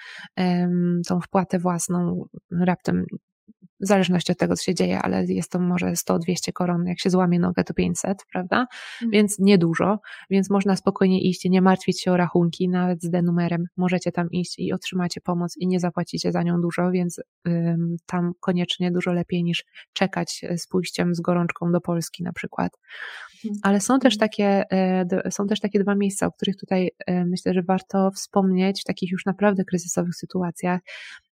[1.08, 3.06] tą wpłatę własną, raptem
[3.82, 7.10] w zależności od tego, co się dzieje, ale jest to może 100-200 koron, jak się
[7.10, 8.60] złamie nogę, to 500, prawda?
[8.62, 9.12] Mhm.
[9.12, 13.66] Więc niedużo, więc można spokojnie iść i nie martwić się o rachunki, nawet z denumerem.
[13.78, 18.32] Możecie tam iść i otrzymacie pomoc i nie zapłacicie za nią dużo, więc ym, tam
[18.40, 22.78] koniecznie dużo lepiej niż czekać z pójściem z gorączką do Polski na przykład.
[23.46, 23.60] Mhm.
[23.64, 24.30] Ale są też mhm.
[24.30, 24.64] takie,
[25.28, 28.84] y, są też takie dwa miejsca, o których tutaj y, myślę, że warto wspomnieć w
[28.84, 30.82] takich już naprawdę kryzysowych sytuacjach.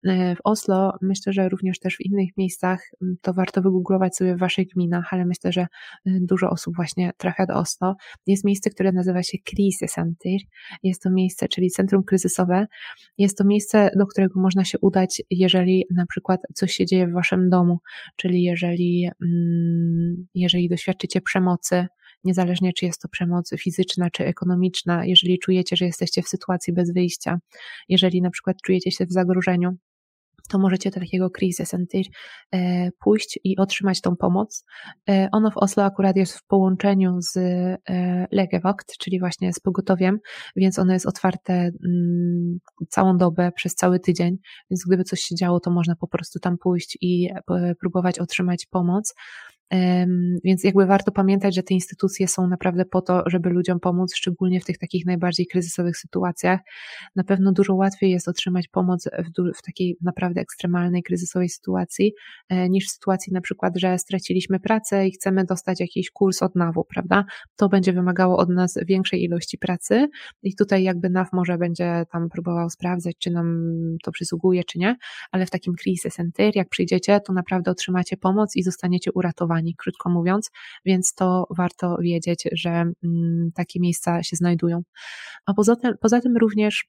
[0.04, 2.90] E, w Oslo, myślę, że również też w innych miejscach,
[3.22, 7.46] to warto wygooglować sobie w waszych gminach, ale myślę, że y, dużo osób właśnie trafia
[7.46, 7.96] do Oslo.
[8.28, 10.40] Jest miejsce, które nazywa się Krisecenter.
[10.84, 12.68] Jest to miejsce, czyli centrum kryzysowe.
[13.18, 17.14] Jest to miejsce, do którego można się udać, jeżeli na przykład coś się dzieje w
[17.14, 17.80] waszym domu,
[18.16, 19.10] czyli jeżeli,
[20.36, 21.88] jeżeli doświadczycie przemocy,
[22.24, 26.94] niezależnie czy jest to przemoc fizyczna czy ekonomiczna, jeżeli czujecie, że jesteście w sytuacji bez
[26.94, 27.40] wyjścia,
[27.90, 29.78] jeżeli na przykład czujecie się w zagrożeniu,
[30.48, 32.02] to możecie do takiego Crisis Center
[32.52, 34.66] e, pójść i otrzymać tą pomoc.
[35.10, 37.78] E, ono w Oslo akurat jest w połączeniu z e,
[38.32, 40.20] Legevakt, czyli właśnie z pogotowiem,
[40.56, 44.38] więc ono jest otwarte mm, całą dobę przez cały tydzień,
[44.72, 47.30] więc gdyby coś się działo, to można po prostu tam pójść i
[47.80, 49.14] próbować otrzymać pomoc.
[50.44, 54.60] Więc jakby warto pamiętać, że te instytucje są naprawdę po to, żeby ludziom pomóc, szczególnie
[54.62, 56.60] w tych takich najbardziej kryzysowych sytuacjach.
[57.16, 62.14] Na pewno dużo łatwiej jest otrzymać pomoc w, w takiej naprawdę ekstremalnej, kryzysowej sytuacji,
[62.50, 66.56] e, niż w sytuacji na przykład, że straciliśmy pracę i chcemy dostać jakiś kurs od
[66.56, 67.26] NAW-u, prawda?
[67.56, 70.08] To będzie wymagało od nas większej ilości pracy
[70.44, 73.68] i tutaj jakby NAW może będzie tam próbował sprawdzać, czy nam
[74.04, 74.96] to przysługuje, czy nie,
[75.32, 80.10] ale w takim crisis center, jak przyjdziecie, to naprawdę otrzymacie pomoc i zostaniecie uratowani krótko
[80.10, 80.52] mówiąc,
[80.86, 82.70] więc to warto wiedzieć, że
[83.04, 84.82] mm, takie miejsca się znajdują.
[85.46, 86.86] A poza tym, poza tym również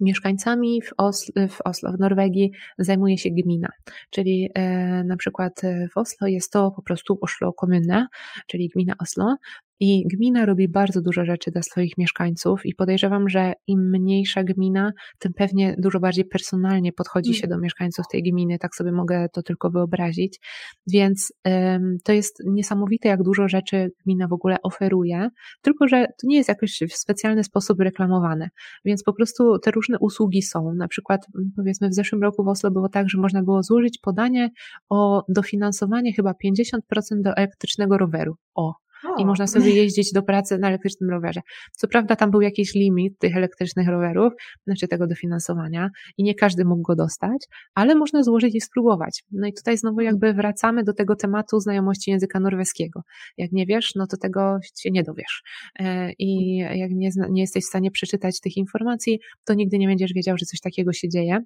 [0.00, 3.68] mieszkańcami w Oslo, w Oslo, w Norwegii zajmuje się gmina,
[4.10, 5.60] czyli e, na przykład
[5.92, 8.06] w Oslo jest to po prostu Oslo Kommune,
[8.46, 9.36] czyli gmina Oslo
[9.80, 14.92] i gmina robi bardzo dużo rzeczy dla swoich mieszkańców i podejrzewam, że im mniejsza gmina,
[15.18, 17.58] tym pewnie dużo bardziej personalnie podchodzi się mm.
[17.58, 20.40] do mieszkańców tej gminy, tak sobie mogę to tylko wyobrazić.
[20.86, 25.28] Więc ym, to jest niesamowite, jak dużo rzeczy gmina w ogóle oferuje,
[25.62, 28.48] tylko że to nie jest jakoś w specjalny sposób reklamowane.
[28.84, 30.74] Więc po prostu te różne usługi są.
[30.74, 31.26] Na przykład,
[31.56, 34.50] powiedzmy, w zeszłym roku w Oslo było tak, że można było złożyć podanie
[34.88, 36.78] o dofinansowanie chyba 50%
[37.12, 38.36] do elektrycznego roweru.
[38.54, 38.74] O,
[39.18, 41.40] i można sobie jeździć do pracy na elektrycznym rowerze.
[41.72, 44.32] Co prawda tam był jakiś limit tych elektrycznych rowerów,
[44.66, 49.22] znaczy tego dofinansowania i nie każdy mógł go dostać, ale można złożyć i spróbować.
[49.32, 53.02] No i tutaj znowu jakby wracamy do tego tematu znajomości języka norweskiego.
[53.36, 55.42] Jak nie wiesz, no to tego się nie dowiesz.
[55.78, 60.12] E, I jak nie, nie jesteś w stanie przeczytać tych informacji, to nigdy nie będziesz
[60.12, 61.38] wiedział, że coś takiego się dzieje.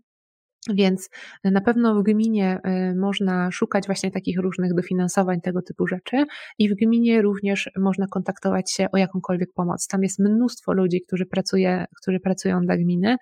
[0.73, 1.11] Więc
[1.45, 6.25] na pewno w gminie y, można szukać właśnie takich różnych dofinansowań, tego typu rzeczy
[6.59, 9.87] i w gminie również można kontaktować się o jakąkolwiek pomoc.
[9.87, 13.17] Tam jest mnóstwo ludzi, którzy, pracuje, którzy pracują dla gminy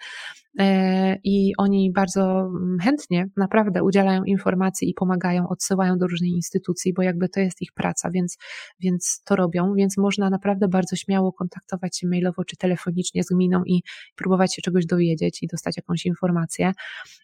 [1.25, 7.03] i oni bardzo mm, chętnie naprawdę udzielają informacji i pomagają, odsyłają do różnych instytucji, bo
[7.03, 8.39] jakby to jest ich praca, więc,
[8.81, 13.63] więc to robią, więc można naprawdę bardzo śmiało kontaktować się mailowo czy telefonicznie z gminą
[13.67, 13.83] i
[14.17, 16.73] próbować się czegoś dowiedzieć i dostać jakąś informację.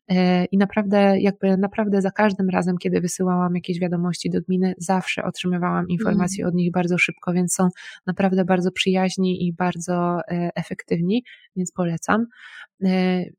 [0.08, 5.24] E, I naprawdę, jakby naprawdę za każdym razem, kiedy wysyłałam jakieś wiadomości do gminy, zawsze
[5.24, 6.48] otrzymywałam informacje mm.
[6.48, 7.68] od nich bardzo szybko, więc są
[8.06, 11.24] naprawdę bardzo przyjaźni i bardzo e, efektywni,
[11.56, 12.26] więc polecam.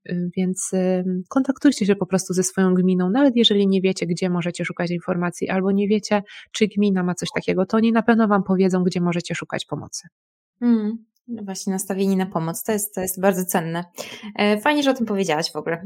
[0.10, 4.30] Y, więc y, kontaktujcie się po prostu ze swoją gminą, nawet jeżeli nie wiecie, gdzie
[4.30, 8.28] możecie szukać informacji, albo nie wiecie, czy gmina ma coś takiego, to oni na pewno
[8.28, 10.08] Wam powiedzą, gdzie możecie szukać pomocy.
[10.62, 11.10] Mm.
[11.30, 13.84] No właśnie nastawieni na pomoc, to jest, to jest bardzo cenne.
[14.36, 15.82] E, fajnie, że o tym powiedziałaś w ogóle,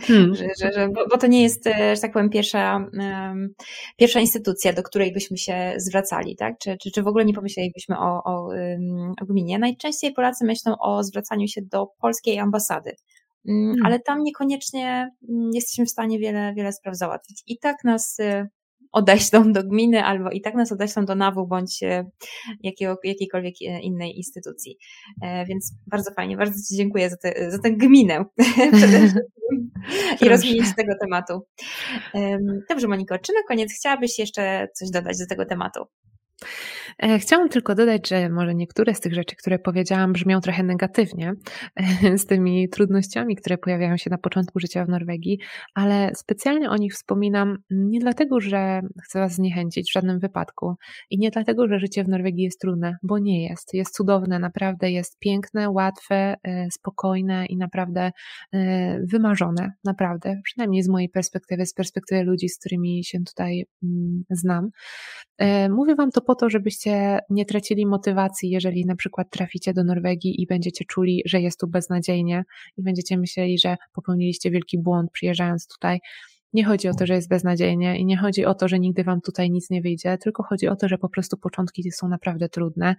[0.00, 0.34] hmm.
[0.36, 3.54] że, że, że, bo, bo, to nie jest, e, że tak powiem, pierwsza, um,
[3.96, 6.58] pierwsza instytucja, do której byśmy się zwracali, tak?
[6.58, 8.48] Czy, czy, czy w ogóle nie pomyślelibyśmy o, o,
[9.20, 9.58] o gminie.
[9.58, 12.92] Najczęściej Polacy myślą o zwracaniu się do polskiej ambasady,
[13.44, 17.42] um, ale tam niekoniecznie mm, jesteśmy w stanie wiele, wiele spraw załatwić.
[17.46, 18.48] I tak nas e,
[18.92, 22.04] odeślą do gminy, albo i tak nas odeślą do NAW bądź e,
[22.62, 24.78] jakiego, jakiejkolwiek e, innej instytucji.
[25.22, 28.24] E, więc bardzo fajnie, bardzo Ci dziękuję za, te, za tę gminę
[30.22, 31.40] i rozwinięcie tego tematu.
[32.68, 35.84] Dobrze, Moniko, czy na koniec chciałabyś jeszcze coś dodać do tego tematu?
[37.02, 41.32] E, chciałam tylko dodać, że może niektóre z tych rzeczy, które powiedziałam, brzmią trochę negatywnie,
[42.22, 45.38] z tymi trudnościami, które pojawiają się na początku życia w Norwegii,
[45.74, 50.74] ale specjalnie o nich wspominam nie dlatego, że chcę Was zniechęcić w żadnym wypadku
[51.10, 53.74] i nie dlatego, że życie w Norwegii jest trudne, bo nie jest.
[53.74, 58.12] Jest cudowne, naprawdę jest piękne, łatwe, e, spokojne i naprawdę
[58.52, 64.24] e, wymarzone, naprawdę, przynajmniej z mojej perspektywy, z perspektywy ludzi, z którymi się tutaj mm,
[64.30, 64.70] znam.
[65.70, 66.91] Mówię Wam to po to, żebyście
[67.30, 71.66] nie tracili motywacji, jeżeli na przykład traficie do Norwegii i będziecie czuli, że jest tu
[71.68, 72.44] beznadziejnie
[72.76, 76.00] i będziecie myśleli, że popełniliście wielki błąd przyjeżdżając tutaj.
[76.52, 79.20] Nie chodzi o to, że jest beznadziejnie i nie chodzi o to, że nigdy wam
[79.20, 82.96] tutaj nic nie wyjdzie, tylko chodzi o to, że po prostu początki są naprawdę trudne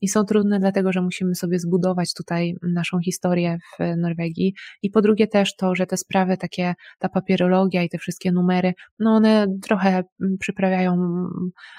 [0.00, 5.02] i są trudne dlatego, że musimy sobie zbudować tutaj naszą historię w Norwegii i po
[5.02, 9.46] drugie też to, że te sprawy takie, ta papierologia i te wszystkie numery, no one
[9.62, 10.92] trochę mm, przyprawiają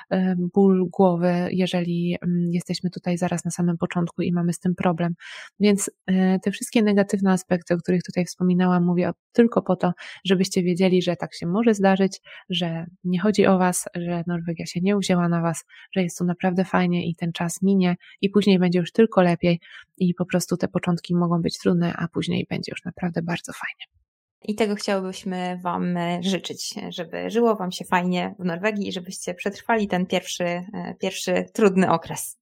[0.10, 4.76] mm, ból głowy, jeżeli mm, jesteśmy tutaj zaraz na samym początku i mamy z tym
[4.76, 5.14] problem.
[5.60, 9.92] Więc e, te wszystkie negatywne aspekty, o których tutaj wspominałam, mówię tylko po to,
[10.26, 14.80] żebyście wiedzieli, że tak się może zdarzyć, że nie chodzi o Was, że Norwegia się
[14.82, 18.60] nie uwzięła na Was, że jest tu naprawdę fajnie i ten czas minie i później
[18.60, 19.60] będzie już tylko lepiej
[19.98, 23.98] i po prostu te początki mogą być trudne, a później będzie już naprawdę bardzo fajnie.
[24.44, 29.34] I tego chciałbyśmy Wam e, życzyć, żeby żyło Wam się fajnie w Norwegii i żebyście
[29.34, 32.38] przetrwali ten pierwszy, e, pierwszy trudny okres.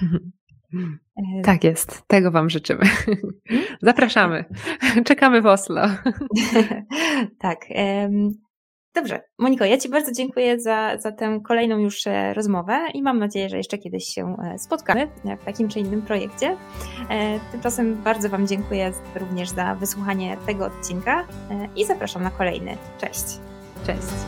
[1.16, 2.84] E, tak jest, tego Wam życzymy.
[3.82, 4.44] Zapraszamy.
[5.04, 5.82] Czekamy w Oslo.
[7.38, 7.58] tak.
[8.94, 13.18] Dobrze, Moniko, ja Ci bardzo dziękuję za, za tę kolejną już e, rozmowę i mam
[13.18, 15.08] nadzieję, że jeszcze kiedyś się e, spotkamy
[15.40, 16.56] w takim czy innym projekcie.
[17.52, 21.26] Tymczasem bardzo Wam dziękuję również za wysłuchanie tego odcinka
[21.76, 22.76] i zapraszam na kolejny.
[23.00, 23.24] Cześć.
[23.86, 24.26] Cześć.